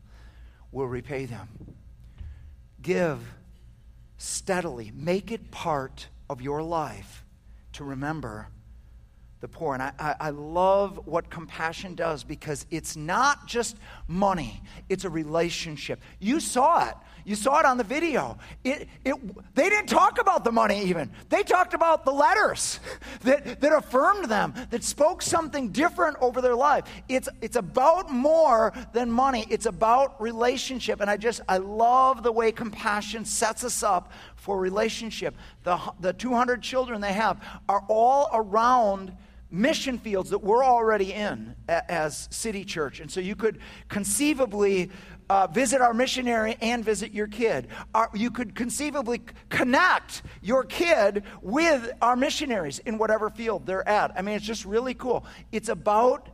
[0.72, 1.50] will repay them.
[2.84, 3.20] Give
[4.18, 7.26] steadily, make it part of your life
[7.74, 8.48] to remember
[9.40, 9.74] the poor.
[9.74, 13.76] And I, I, I, love what compassion does because it's not just
[14.08, 16.00] money, it's a relationship.
[16.20, 16.96] You saw it.
[17.26, 18.38] You saw it on the video.
[18.64, 19.16] It, it,
[19.56, 21.10] they didn't talk about the money even.
[21.30, 22.80] They talked about the letters
[23.24, 26.86] that, that affirmed them, that spoke something different over their life.
[27.10, 31.02] It's, it's about more than money, it's about relationship.
[31.02, 35.36] And I just, I love the way compassion sets us up for relationship.
[35.64, 39.18] The, the 200 children they have are all around
[39.50, 43.00] mission fields that we're already in as City Church.
[43.00, 44.92] And so you could conceivably
[45.30, 47.68] uh, visit our missionary and visit your kid.
[47.94, 54.12] Our, you could conceivably connect your kid with our missionaries in whatever field they're at.
[54.18, 55.26] I mean, it's just really cool.
[55.52, 56.30] It's about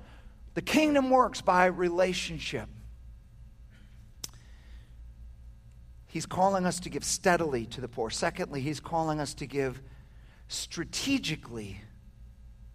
[0.53, 2.67] the kingdom works by relationship.
[6.07, 8.09] He's calling us to give steadily to the poor.
[8.09, 9.81] Secondly, he's calling us to give
[10.49, 11.79] strategically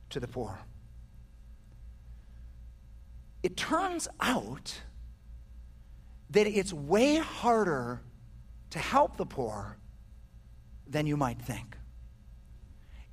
[0.09, 0.59] to the poor.
[3.43, 4.81] It turns out
[6.31, 8.01] that it's way harder
[8.71, 9.79] to help the poor
[10.87, 11.77] than you might think.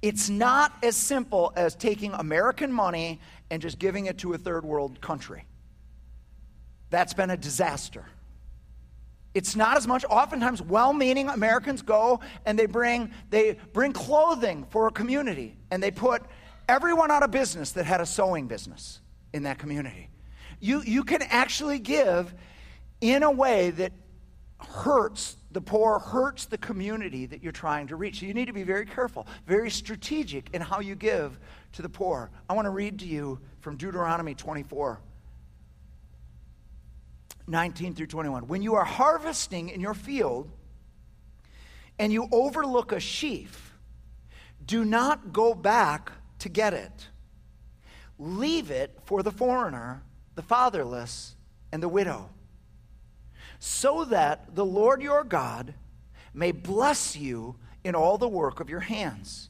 [0.02, 4.66] It's not as simple as taking American money and just giving it to a third
[4.66, 5.46] world country.
[6.90, 8.06] That's been a disaster.
[9.34, 10.06] It's not as much.
[10.10, 15.90] Oftentimes, well-meaning Americans go and they bring they bring clothing for a community, and they
[15.90, 16.22] put
[16.70, 19.02] everyone out of business that had a sewing business
[19.34, 20.10] in that community.
[20.60, 22.34] You you can actually give
[23.04, 23.92] in a way that
[24.58, 28.22] hurts the poor, hurts the community that you're trying to reach.
[28.22, 31.38] So you need to be very careful, very strategic in how you give
[31.74, 32.32] to the poor.
[32.50, 35.02] I want to read to you from Deuteronomy 24.
[37.46, 38.48] 19 through 21.
[38.48, 40.50] When you are harvesting in your field
[42.00, 43.74] and you overlook a sheaf,
[44.66, 47.10] do not go back to get it.
[48.18, 50.04] Leave it for the foreigner,
[50.36, 51.36] the fatherless,
[51.74, 52.30] and the widow
[53.66, 55.74] so that the Lord your God
[56.34, 59.50] may bless you in all the work of your hands.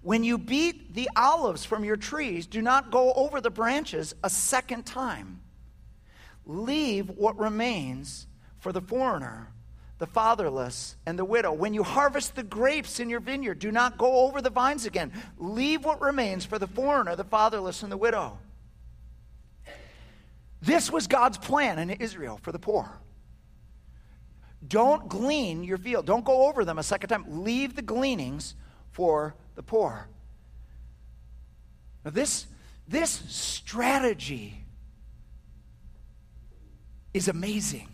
[0.00, 4.30] When you beat the olives from your trees, do not go over the branches a
[4.30, 5.40] second time.
[6.46, 8.28] Leave what remains
[8.60, 9.48] for the foreigner,
[9.98, 11.52] the fatherless, and the widow.
[11.52, 15.12] When you harvest the grapes in your vineyard, do not go over the vines again.
[15.36, 18.38] Leave what remains for the foreigner, the fatherless, and the widow.
[20.62, 23.00] This was God's plan in Israel for the poor.
[24.66, 26.06] Don't glean your field.
[26.06, 27.44] Don't go over them a second time.
[27.44, 28.54] Leave the gleanings
[28.90, 30.08] for the poor.
[32.04, 32.46] Now, this,
[32.86, 34.64] this strategy
[37.14, 37.88] is amazing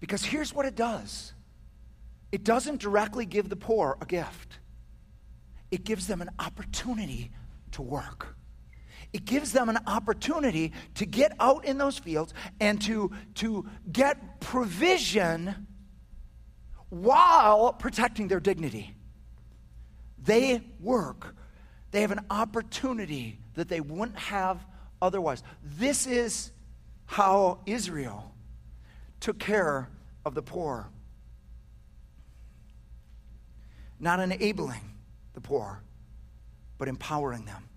[0.00, 1.32] because here's what it does
[2.32, 4.58] it doesn't directly give the poor a gift,
[5.70, 7.30] it gives them an opportunity
[7.72, 8.36] to work.
[9.12, 14.40] It gives them an opportunity to get out in those fields and to, to get
[14.40, 15.66] provision
[16.88, 18.94] while protecting their dignity.
[20.18, 21.34] They work,
[21.90, 24.64] they have an opportunity that they wouldn't have
[25.00, 25.42] otherwise.
[25.62, 26.52] This is
[27.06, 28.32] how Israel
[29.20, 29.88] took care
[30.24, 30.88] of the poor.
[34.00, 34.80] Not enabling
[35.34, 35.82] the poor,
[36.78, 37.68] but empowering them.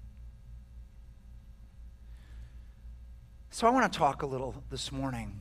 [3.56, 5.40] So, I want to talk a little this morning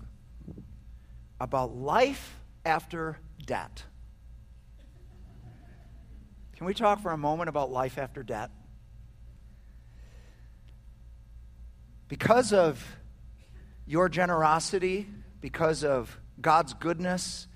[1.40, 3.82] about life after debt.
[6.56, 8.52] Can we talk for a moment about life after debt?
[12.06, 12.86] Because of
[13.84, 15.08] your generosity,
[15.40, 17.48] because of God's goodness,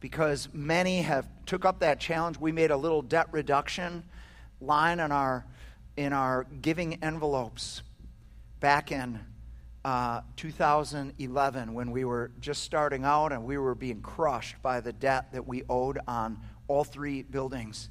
[0.00, 4.04] because many have took up that challenge, we made a little debt reduction
[4.60, 5.46] line in our
[5.96, 7.82] in our giving envelopes
[8.60, 9.18] back in
[9.84, 14.92] uh, 2011 when we were just starting out and we were being crushed by the
[14.92, 17.90] debt that we owed on all three buildings.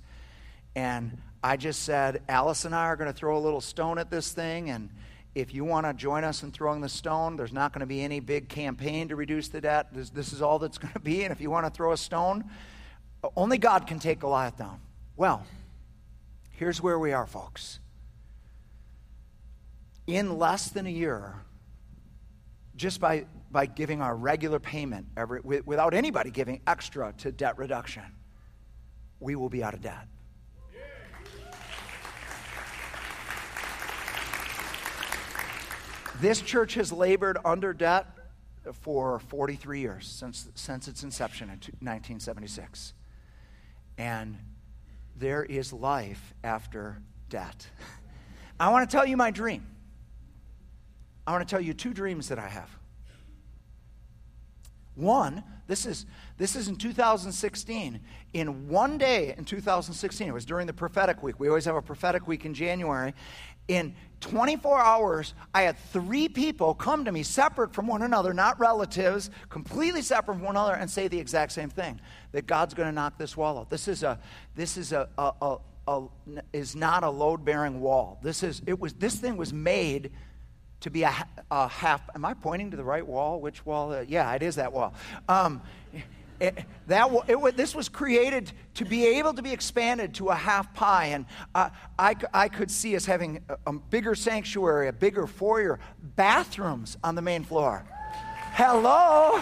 [0.76, 4.10] And I just said, Alice and I are going to throw a little stone at
[4.10, 4.72] this thing.
[4.72, 4.90] And
[5.36, 8.02] if you want to join us in throwing the stone, there's not going to be
[8.02, 9.94] any big campaign to reduce the debt.
[9.94, 11.24] This, this is all that's going to be.
[11.24, 12.46] And if you want to throw a stone,
[13.36, 14.80] only God can take Goliath down.
[15.16, 15.46] Well,
[16.52, 17.80] here's where we are, folks.
[20.08, 21.36] In less than a year,
[22.76, 28.04] just by, by giving our regular payment every, without anybody giving extra to debt reduction,
[29.20, 30.08] we will be out of debt.
[36.20, 38.08] This church has labored under debt
[38.82, 42.94] for 43 years since, since its inception in 1976.
[43.98, 44.38] And
[45.16, 47.68] there is life after debt.
[48.60, 49.68] I want to tell you my dream.
[51.26, 52.70] I want to tell you two dreams that I have.
[54.96, 56.06] One, this is
[56.38, 58.00] this is in 2016.
[58.34, 61.40] In one day in 2016, it was during the prophetic week.
[61.40, 63.14] We always have a prophetic week in January.
[63.70, 68.60] In 24 hours, I had three people come to me separate from one another, not
[68.60, 72.00] relatives, completely separate from one another, and say the exact same thing:
[72.34, 73.70] that God's going to knock this wall out.
[73.70, 74.20] This is a
[74.54, 75.58] this is a, a, a,
[75.88, 76.08] a
[76.52, 78.20] is not a load bearing wall.
[78.22, 80.12] This is it was this thing was made
[80.84, 82.02] to be a, a, half.
[82.14, 83.40] Am I pointing to the right wall?
[83.40, 83.94] Which wall?
[83.94, 84.94] Uh, yeah, it is that wall.
[85.30, 85.62] Um,
[86.42, 90.74] it, that it, this was created to be able to be expanded to a half
[90.74, 91.26] pi, and
[91.56, 95.80] uh, I, I could see us having a, a bigger sanctuary, a bigger foyer,
[96.18, 97.86] bathrooms on the main floor.
[98.54, 99.42] Hello.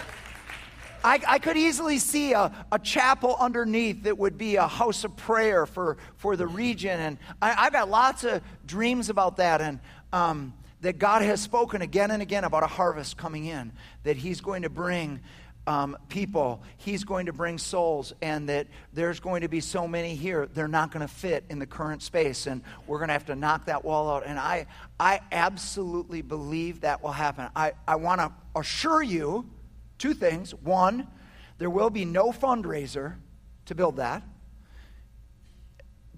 [1.04, 5.16] I, I, could easily see a, a, chapel underneath that would be a house of
[5.16, 7.00] prayer for, for the region.
[7.00, 9.60] And I, have got lots of dreams about that.
[9.60, 9.80] And
[10.12, 13.72] um, that God has spoken again and again about a harvest coming in,
[14.02, 15.20] that He's going to bring
[15.66, 20.16] um, people, He's going to bring souls, and that there's going to be so many
[20.16, 23.26] here, they're not going to fit in the current space, and we're going to have
[23.26, 24.24] to knock that wall out.
[24.26, 24.66] And I,
[24.98, 27.48] I absolutely believe that will happen.
[27.54, 29.48] I, I want to assure you
[29.98, 30.52] two things.
[30.52, 31.06] One,
[31.58, 33.14] there will be no fundraiser
[33.66, 34.24] to build that.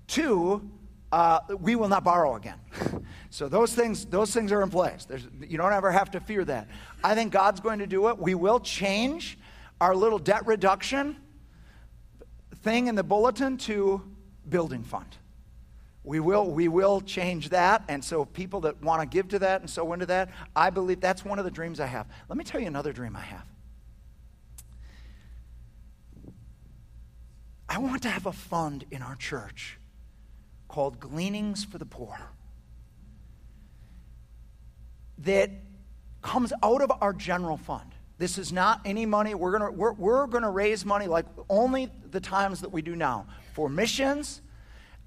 [0.06, 0.70] Two,
[1.14, 2.58] uh, we will not borrow again.
[3.30, 5.04] so those things, those things are in place.
[5.04, 6.66] There's, you don't ever have to fear that.
[7.04, 8.18] I think God's going to do it.
[8.18, 9.38] We will change
[9.80, 11.16] our little debt reduction
[12.64, 14.02] thing in the bulletin to
[14.48, 15.16] building fund.
[16.02, 17.84] We will, we will change that.
[17.86, 21.00] And sow people that want to give to that and so into that, I believe
[21.00, 22.08] that's one of the dreams I have.
[22.28, 23.46] Let me tell you another dream I have.
[27.68, 29.78] I want to have a fund in our church
[30.68, 32.18] called Gleanings for the Poor
[35.18, 35.50] that
[36.22, 37.90] comes out of our general fund.
[38.18, 39.34] This is not any money.
[39.34, 43.26] We're going we're, we're gonna raise money like only the times that we do now
[43.52, 44.40] for missions,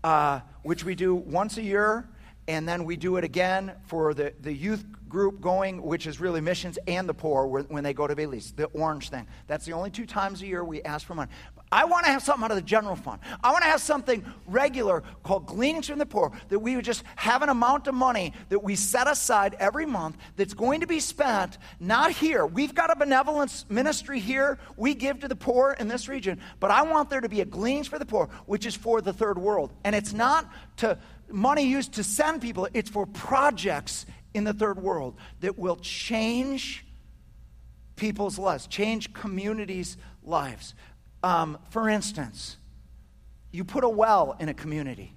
[0.04, 2.08] uh, which we do once a year,
[2.48, 6.42] and then we do it again for the, the youth group going, which is really
[6.42, 9.26] missions, and the poor when they go to Belize, the orange thing.
[9.48, 11.32] That's the only two times a year we ask for money.
[11.72, 13.20] I want to have something out of the general fund.
[13.44, 17.04] I want to have something regular called gleanings from the poor, that we would just
[17.18, 21.00] have an amount of money that we set aside every month that's going to be
[21.00, 22.46] spent not here.
[22.46, 24.60] We've got a benevolence ministry here.
[24.78, 27.46] We give to the poor in this region, but I want there to be a
[27.46, 29.74] gleanings for the poor, which is for the third world.
[29.84, 30.98] And it's not to
[31.30, 36.86] money used to send people, it's for projects in the third world that will change
[37.98, 40.74] people's lives, change communities' lives.
[41.24, 42.58] Um, for instance,
[43.52, 45.14] you put a well in a community.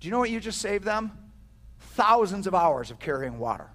[0.00, 1.12] Do you know what you just saved them?
[1.78, 3.70] Thousands of hours of carrying water.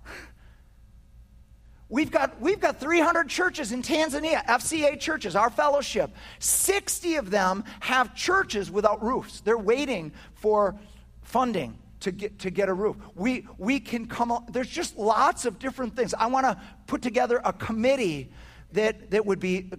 [1.92, 6.12] We've got, we've got 300 churches in Tanzania, FCA churches, our fellowship.
[6.40, 9.42] 60 of them have churches without roofs.
[9.42, 10.78] They're waiting for
[11.22, 12.96] funding to get, to get a roof.
[13.14, 16.14] We, we can come, there's just lots of different things.
[16.14, 16.58] I want to
[16.88, 18.32] put together a committee
[18.72, 19.70] that, that would be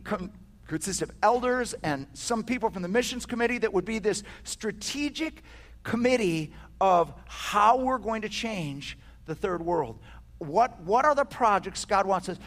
[0.72, 5.42] consist of elders and some people from the missions committee that would be this strategic
[5.82, 6.50] committee
[6.80, 8.96] of how we're going to change
[9.26, 9.98] the third world.
[10.38, 12.38] What, what are the projects God wants us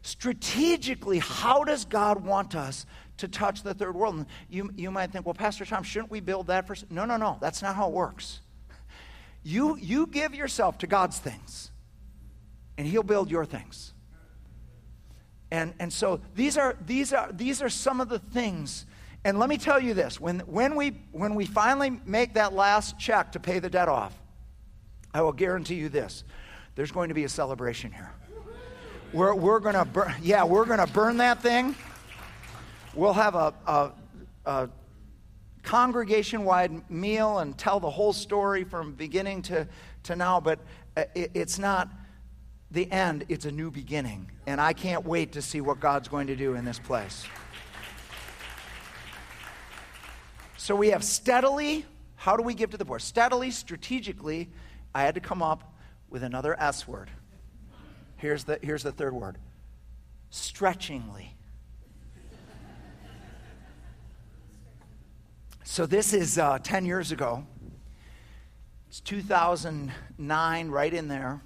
[0.00, 1.18] strategically?
[1.18, 2.86] How does God want us
[3.18, 4.14] to touch the third world?
[4.14, 6.90] And you, you might think, well, Pastor Tom, shouldn't we build that first?
[6.90, 7.36] No, no, no.
[7.42, 8.40] That's not how it works.
[9.42, 11.70] You, you give yourself to God's things,
[12.78, 13.92] and He'll build your things.
[15.50, 18.86] And, and so these are, these, are, these are some of the things.
[19.24, 22.98] And let me tell you this when, when, we, when we finally make that last
[22.98, 24.16] check to pay the debt off,
[25.12, 26.24] I will guarantee you this
[26.76, 28.12] there's going to be a celebration here.
[29.12, 31.74] We're, we're going to burn, yeah, we're going to burn that thing.
[32.94, 33.90] We'll have a, a,
[34.46, 34.68] a
[35.62, 39.66] congregation wide meal and tell the whole story from beginning to,
[40.04, 40.60] to now, but
[40.96, 41.88] uh, it, it's not
[42.70, 44.30] the end, it's a new beginning.
[44.46, 47.24] And I can't wait to see what God's going to do in this place.
[50.56, 51.84] So we have steadily,
[52.16, 52.98] how do we give to the poor?
[52.98, 54.50] Steadily, strategically,
[54.94, 55.74] I had to come up
[56.08, 57.10] with another S word.
[58.16, 59.38] Here's the, here's the third word
[60.30, 61.36] stretchingly.
[65.64, 67.46] So this is uh, 10 years ago.
[68.88, 71.40] It's 2009, right in there.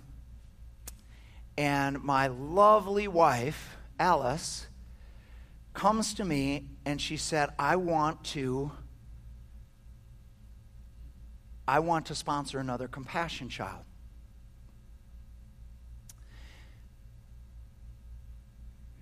[1.57, 4.67] And my lovely wife, Alice,
[5.73, 8.73] comes to me and she said, I want to.
[11.67, 13.85] I want to sponsor another compassion child.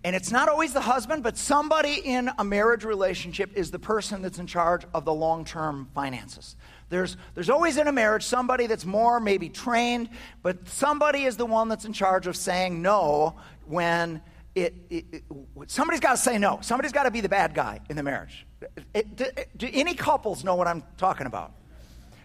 [0.05, 4.20] And it's not always the husband, but somebody in a marriage relationship is the person
[4.20, 6.57] that's in charge of the long term finances.
[6.93, 10.11] There's, there's always in a marriage somebody that's more maybe trained,
[10.43, 14.20] but somebody is the one that's in charge of saying no when
[14.55, 15.24] it, it, it
[15.68, 16.59] somebody's got to say no.
[16.61, 18.47] Somebody's got to be the bad guy in the marriage.
[18.93, 19.24] do,
[19.57, 21.55] do any couples know what I'm talking about?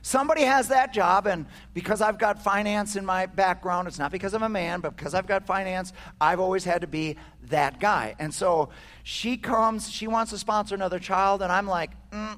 [0.02, 4.34] Somebody has that job, and because I've got finance in my background, it's not because
[4.34, 8.16] I'm a man, but because I've got finance, I've always had to be that guy.
[8.20, 8.70] And so
[9.04, 12.38] she comes, she wants to sponsor another child, and I'm like, mm.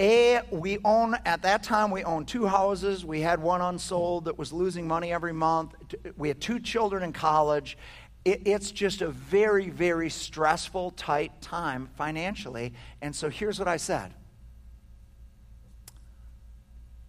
[0.00, 3.04] A, we own, at that time, we owned two houses.
[3.04, 5.74] We had one unsold that was losing money every month.
[6.16, 7.78] We had two children in college.
[8.24, 12.72] It, it's just a very, very stressful, tight time financially.
[13.02, 14.12] And so here's what I said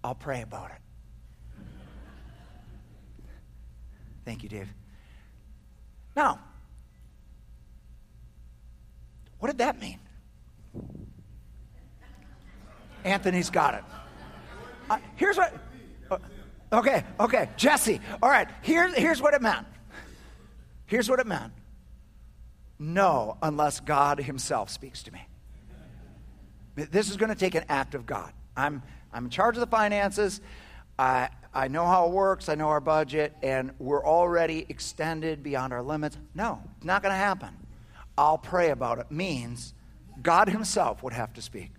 [0.04, 0.78] I'll pray about it.
[4.26, 4.72] Thank you, Dave.
[6.16, 6.40] Now,
[9.40, 10.00] what did that mean?
[13.06, 13.84] Anthony's got it.
[14.90, 15.54] Uh, here's what.
[16.10, 16.18] Uh,
[16.74, 18.02] okay, okay, Jesse.
[18.22, 19.66] All right, here, here's what it meant.
[20.88, 21.54] Here's what it meant.
[22.80, 25.22] No, unless God Himself speaks to me.
[26.76, 28.34] This is going to take an act of God.
[28.58, 28.84] I'm,
[29.14, 30.42] I'm in charge of the finances.
[31.00, 32.50] I, I know how it works.
[32.50, 36.18] I know our budget, and we're already extended beyond our limits.
[36.34, 37.50] No, it's not going to happen.
[38.18, 39.74] I'll pray about it means
[40.22, 41.72] God Himself would have to speak.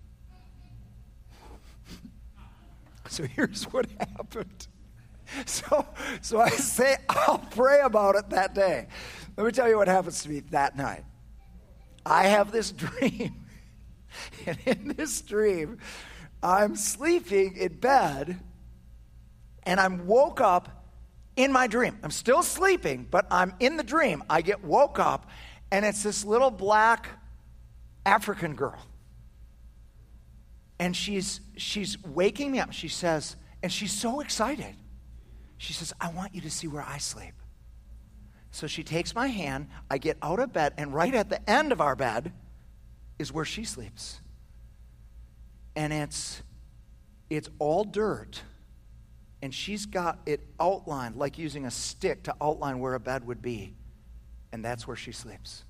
[3.10, 4.66] So here's what happened.
[5.44, 5.86] So,
[6.20, 8.88] so I say, I'll pray about it that day.
[9.36, 11.04] Let me tell you what happens to me that night.
[12.04, 13.44] I have this dream.
[14.46, 15.78] And in this dream,
[16.42, 18.38] I'm sleeping in bed
[19.64, 20.86] and I'm woke up
[21.34, 21.98] in my dream.
[22.02, 24.22] I'm still sleeping, but I'm in the dream.
[24.30, 25.28] I get woke up
[25.70, 27.08] and it's this little black
[28.06, 28.78] African girl.
[30.78, 32.72] And she's she's waking me up.
[32.72, 34.74] She says, and she's so excited.
[35.58, 37.32] She says, I want you to see where I sleep.
[38.50, 41.72] So she takes my hand, I get out of bed, and right at the end
[41.72, 42.32] of our bed
[43.18, 44.20] is where she sleeps
[45.76, 46.42] and it's
[47.28, 48.42] it's all dirt
[49.42, 53.42] and she's got it outlined like using a stick to outline where a bed would
[53.42, 53.74] be
[54.52, 55.64] and that's where she sleeps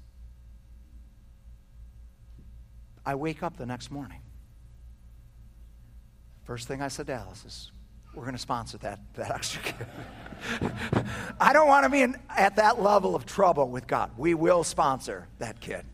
[3.04, 4.20] i wake up the next morning
[6.46, 7.72] first thing i said to alice is
[8.16, 9.86] we're going to sponsor that, that extra kid.
[11.40, 14.10] I don't want to be in, at that level of trouble with god.
[14.16, 15.84] We will sponsor that kid.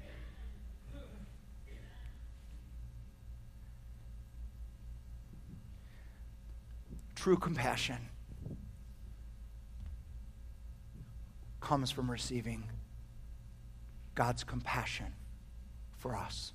[7.16, 7.98] True compassion
[11.60, 12.64] comes from receiving
[14.14, 15.12] God's compassion
[15.98, 16.52] for us.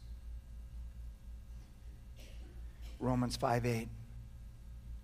[2.99, 3.89] Romans 5 8.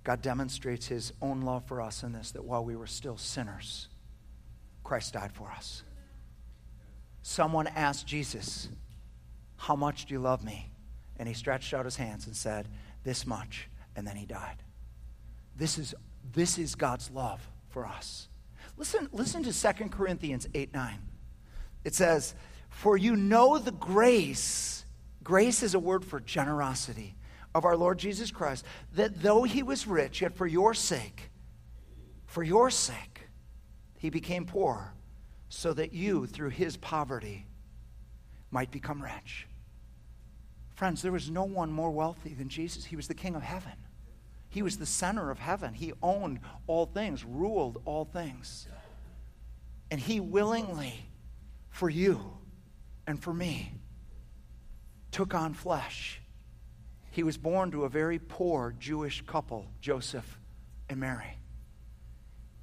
[0.04, 3.88] God demonstrates his own love for us in this that while we were still sinners,
[4.84, 5.84] Christ died for us.
[7.22, 8.68] Someone asked Jesus,
[9.56, 10.72] How much do you love me?
[11.18, 12.68] And he stretched out his hands and said,
[13.04, 13.70] This much.
[13.96, 14.58] And then he died.
[15.56, 15.94] This is,
[16.34, 18.28] this is God's love for us.
[18.76, 21.00] Listen, listen to 2 Corinthians 8 9.
[21.84, 22.34] It says,
[22.70, 24.84] For you know the grace,
[25.24, 27.16] grace is a word for generosity,
[27.56, 31.30] of our Lord Jesus Christ, that though he was rich, yet for your sake,
[32.26, 33.28] for your sake,
[33.98, 34.94] he became poor,
[35.50, 37.46] so that you, through his poverty,
[38.50, 39.48] might become rich.
[40.76, 42.86] Friends, there was no one more wealthy than Jesus.
[42.86, 43.74] He was the King of heaven.
[44.50, 45.74] He was the center of heaven.
[45.74, 48.68] He owned all things, ruled all things.
[49.92, 51.08] And He willingly,
[51.70, 52.34] for you
[53.06, 53.74] and for me,
[55.12, 56.20] took on flesh.
[57.14, 60.40] He was born to a very poor Jewish couple, Joseph
[60.90, 61.38] and Mary.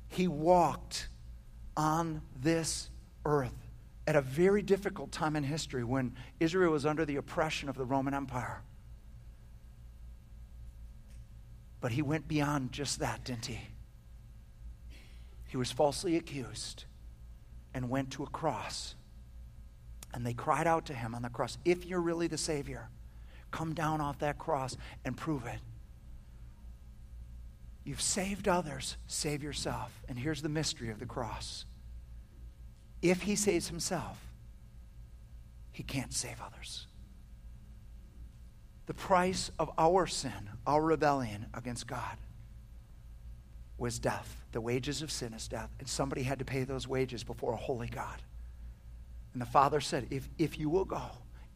[0.09, 1.09] He walked
[1.76, 2.90] on this
[3.24, 3.55] earth
[4.09, 7.84] at a very difficult time in history when Israel was under the oppression of the
[7.84, 8.61] Roman Empire.
[11.80, 13.61] But he went beyond just that, didn't he?
[15.46, 16.86] He was falsely accused
[17.72, 18.96] and went to a cross.
[20.12, 22.88] And they cried out to him on the cross, If you're really the Savior,
[23.51, 25.59] come down off that cross and prove it.
[27.84, 30.03] You've saved others, save yourself.
[30.09, 31.64] And here's the mystery of the cross
[33.03, 34.18] if he saves himself,
[35.72, 36.86] he can't save others.
[38.86, 42.18] The price of our sin, our rebellion against God,
[43.78, 44.36] was death.
[44.53, 45.70] The wages of sin is death.
[45.78, 48.20] And somebody had to pay those wages before a holy God.
[49.32, 51.03] And the Father said, If, if you will go,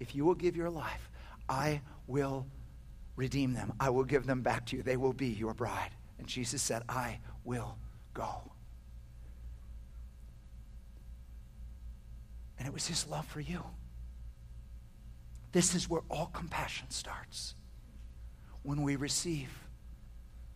[0.01, 1.11] if you will give your life,
[1.49, 2.47] I will
[3.17, 3.73] redeem them.
[3.79, 4.83] I will give them back to you.
[4.83, 5.91] They will be your bride.
[6.19, 7.77] And Jesus said, I will
[8.13, 8.51] go.
[12.59, 13.63] And it was his love for you.
[15.53, 17.55] This is where all compassion starts.
[18.63, 19.51] When we receive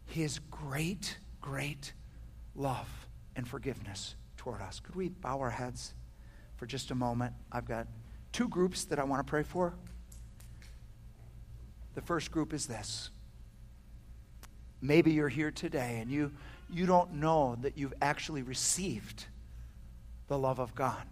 [0.06, 1.92] his great, great
[2.54, 2.88] love
[3.36, 4.80] and forgiveness toward us.
[4.80, 5.94] Could we bow our heads
[6.56, 7.34] for just a moment?
[7.52, 7.86] I've got
[8.32, 9.74] two groups that I want to pray for.
[11.98, 13.10] The first group is this.
[14.80, 16.30] Maybe you're here today and you,
[16.70, 19.24] you don't know that you've actually received
[20.28, 21.02] the love of God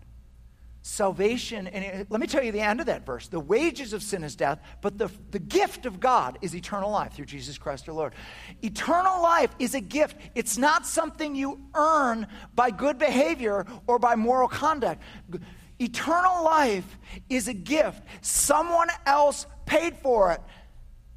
[0.82, 3.26] salvation, and it, let me tell you the end of that verse.
[3.26, 7.14] The wages of sin is death, but the, the gift of God is eternal life
[7.14, 8.14] through Jesus Christ our Lord.
[8.62, 14.14] Eternal life is a gift, it's not something you earn by good behavior or by
[14.14, 15.02] moral conduct.
[15.80, 16.96] Eternal life
[17.28, 18.04] is a gift.
[18.20, 20.40] Someone else paid for it,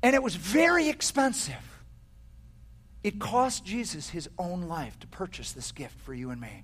[0.02, 1.56] and it was very expensive.
[3.04, 6.64] It cost Jesus his own life to purchase this gift for you and me.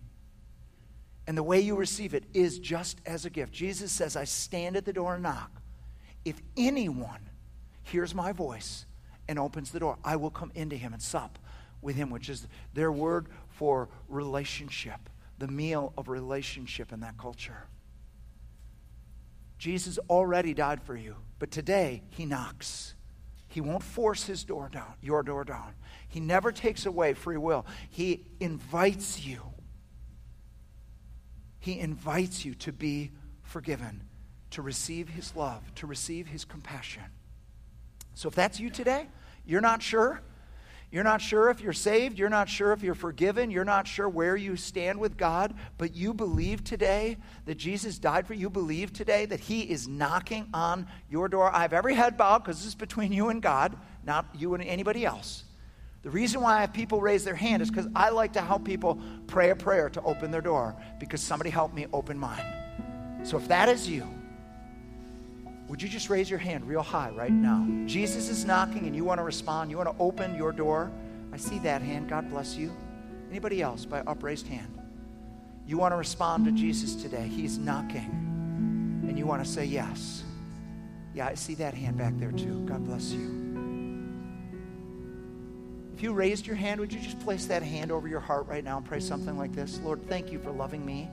[1.28, 3.54] And the way you receive it is just as a gift.
[3.54, 5.52] Jesus says, I stand at the door and knock.
[6.24, 7.30] If anyone
[7.84, 8.86] hears my voice
[9.28, 11.40] and opens the door, I will come into him and sup
[11.82, 17.68] with him, which is their word for relationship, the meal of relationship in that culture.
[19.58, 22.95] Jesus already died for you, but today he knocks.
[23.56, 25.74] He won't force his door down, your door down.
[26.08, 27.66] He never takes away free will.
[27.90, 29.42] He invites you
[31.66, 33.10] he invites you to be
[33.42, 34.04] forgiven,
[34.52, 37.06] to receive His love, to receive His compassion.
[38.14, 39.08] So if that's you today,
[39.48, 40.22] you're not sure.
[40.96, 42.18] You're not sure if you're saved.
[42.18, 43.52] You're not sure if you're forgiven.
[43.52, 45.54] You're not sure where you stand with God.
[45.78, 48.50] But you believe today that Jesus died for you.
[48.50, 51.54] Believe today that He is knocking on your door.
[51.54, 53.76] I have every head bowed because this is between you and God,
[54.06, 55.44] not you and anybody else.
[56.04, 58.64] The reason why I have people raise their hand is because I like to help
[58.64, 62.46] people pray a prayer to open their door because somebody helped me open mine.
[63.24, 64.08] So if that is you,
[65.68, 67.66] would you just raise your hand real high right now?
[67.88, 69.72] Jesus is knocking and you want to respond.
[69.72, 70.92] You want to open your door.
[71.34, 72.10] I see that hand.
[72.10, 72.72] God bless you.
[73.32, 74.80] Anybody else by upraised hand?
[75.66, 77.28] You want to respond to Jesus today.
[77.28, 79.04] He's knocking.
[79.08, 80.24] And you want to say yes.
[81.16, 82.64] Yeah, I see that hand back there too.
[82.66, 83.42] God bless you.
[85.96, 88.64] If you raised your hand, would you just place that hand over your heart right
[88.64, 89.80] now and pray something like this?
[89.80, 91.10] Lord, thank you for loving me.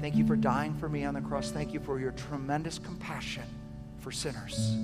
[0.00, 1.50] Thank you for dying for me on the cross.
[1.50, 3.42] Thank you for your tremendous compassion
[3.98, 4.76] for sinners.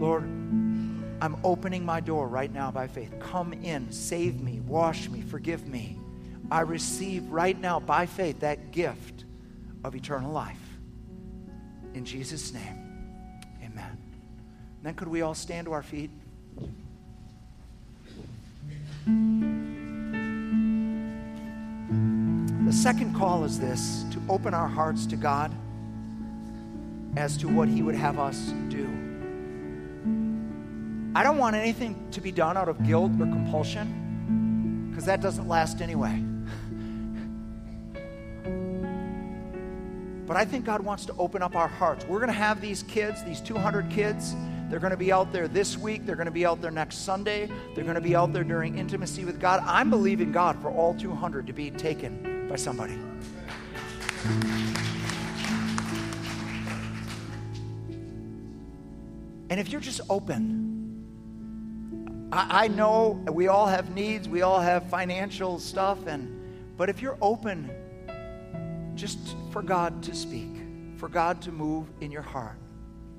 [0.00, 0.24] Lord,
[1.22, 3.14] I'm opening my door right now by faith.
[3.20, 5.98] Come in, save me, wash me, forgive me.
[6.50, 9.24] I receive right now by faith that gift
[9.84, 10.58] of eternal life.
[11.94, 13.98] In Jesus' name, amen.
[14.76, 16.10] And then could we all stand to our feet?
[22.72, 25.52] The second call is this to open our hearts to God
[27.18, 28.84] as to what He would have us do.
[31.14, 35.46] I don't want anything to be done out of guilt or compulsion because that doesn't
[35.46, 36.18] last anyway.
[40.26, 42.06] But I think God wants to open up our hearts.
[42.06, 44.34] We're going to have these kids, these 200 kids.
[44.70, 46.06] They're going to be out there this week.
[46.06, 47.50] They're going to be out there next Sunday.
[47.74, 49.62] They're going to be out there during intimacy with God.
[49.66, 52.98] I'm believing God for all 200 to be taken by somebody.
[59.48, 61.08] And if you're just open,
[62.30, 67.00] I, I know we all have needs, we all have financial stuff, and but if
[67.00, 67.70] you're open
[68.96, 70.50] just for God to speak,
[70.98, 72.58] for God to move in your heart,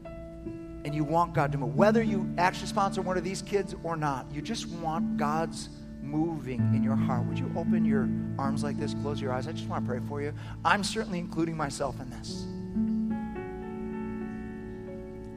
[0.06, 3.98] and you want God to move, whether you actually sponsor one of these kids or
[3.98, 5.70] not, you just want God's
[6.04, 7.26] moving in your heart.
[7.26, 9.48] Would you open your arms like this, close your eyes?
[9.48, 10.34] I just want to pray for you.
[10.64, 12.46] I'm certainly including myself in this.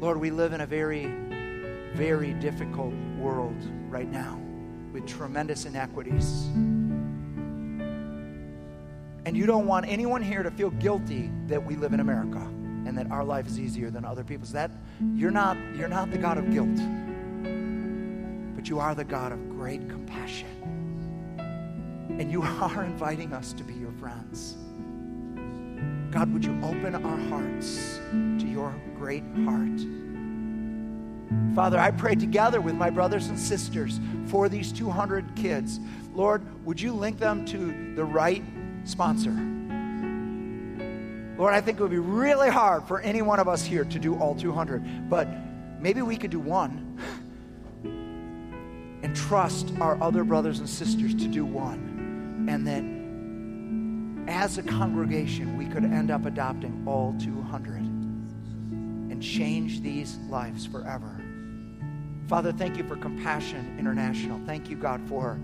[0.01, 1.07] Lord, we live in a very,
[1.95, 3.57] very difficult world
[3.89, 4.39] right now
[4.93, 6.47] with tremendous inequities.
[9.25, 12.39] And you don't want anyone here to feel guilty that we live in America
[12.87, 14.53] and that our life is easier than other people's.
[14.53, 14.71] That
[15.14, 17.06] you're not you're not the God of guilt.
[18.69, 20.49] You are the God of great compassion.
[22.19, 24.57] And you are inviting us to be your friends.
[26.11, 29.81] God, would you open our hearts to your great heart?
[31.55, 35.81] Father, I pray together with my brothers and sisters for these 200 kids.
[36.14, 38.43] Lord, would you link them to the right
[38.87, 39.33] sponsor.
[41.39, 43.99] Lord, I think it would be really hard for any one of us here to
[43.99, 45.29] do all 200, but
[45.81, 46.86] maybe we could do one
[49.07, 52.49] and trust our other brothers and sisters to do one.
[52.49, 52.83] And that
[54.29, 61.23] as a congregation, we could end up adopting all 200 and change these lives forever.
[62.27, 64.41] Father, thank you for Compassion International.
[64.45, 65.39] Thank you, God, for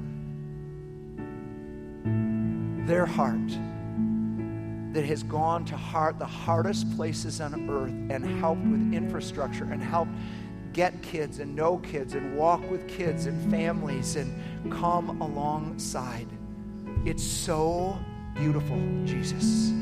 [2.84, 3.48] their heart
[4.92, 9.80] that has gone to heart the hardest places on earth and helped with infrastructure and
[9.80, 10.10] helped
[10.72, 16.28] get kids and know kids and walk with kids and families and come alongside.
[17.04, 17.98] It's so
[18.34, 19.72] beautiful, Jesus.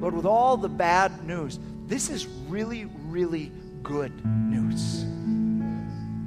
[0.00, 5.04] Lord, with all the bad news, this is really, really good news.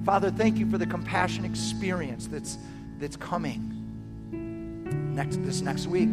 [0.06, 2.58] Father, thank you for the compassion experience that's,
[3.00, 3.72] that's coming
[5.16, 6.10] next, this next week.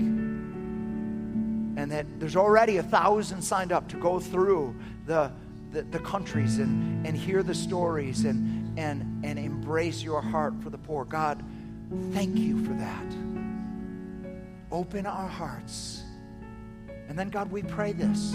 [1.77, 4.75] And that there's already a thousand signed up to go through
[5.07, 5.33] the,
[5.73, 10.71] the, the countries and, and hear the stories and, and, and embrace your heart for
[10.71, 11.05] the poor.
[11.05, 11.43] God,
[12.13, 13.07] thank you for that.
[14.73, 16.03] Open our hearts.
[17.09, 18.35] And then, God, we pray this.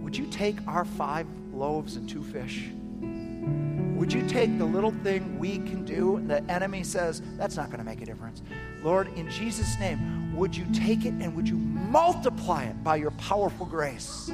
[0.00, 2.70] Would you take our five loaves and two fish?
[3.98, 7.66] Would you take the little thing we can do and the enemy says, that's not
[7.66, 8.42] going to make a difference?
[8.84, 13.10] Lord, in Jesus' name, would you take it and would you multiply it by your
[13.12, 14.30] powerful grace?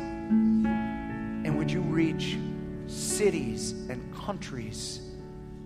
[1.65, 2.37] Would you reach
[2.87, 5.01] cities and countries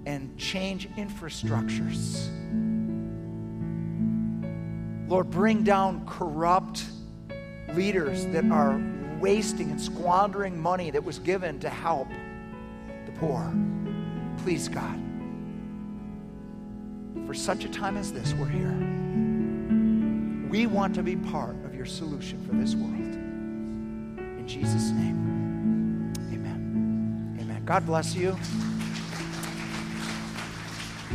[0.06, 2.28] and change infrastructures?
[5.08, 6.84] Lord, bring down corrupt
[7.74, 8.80] leaders that are
[9.18, 12.06] wasting and squandering money that was given to help
[13.06, 13.52] the poor.
[14.44, 15.02] Please, God
[17.26, 18.70] for such a time as this, we're here.
[20.48, 22.94] We want to be part of your solution for this world.
[24.38, 25.37] In Jesus' name.
[27.68, 28.34] God bless you.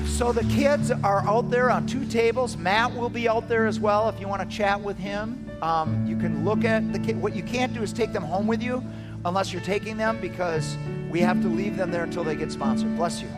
[0.05, 2.57] So the kids are out there on two tables.
[2.57, 5.49] Matt will be out there as well if you want to chat with him.
[5.63, 7.19] Um, you can look at the kid.
[7.19, 8.83] What you can't do is take them home with you
[9.25, 10.77] unless you're taking them because
[11.09, 12.95] we have to leave them there until they get sponsored.
[12.97, 13.29] Bless you.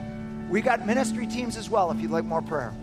[0.50, 2.74] We got ministry teams as well if you'd like more prayer.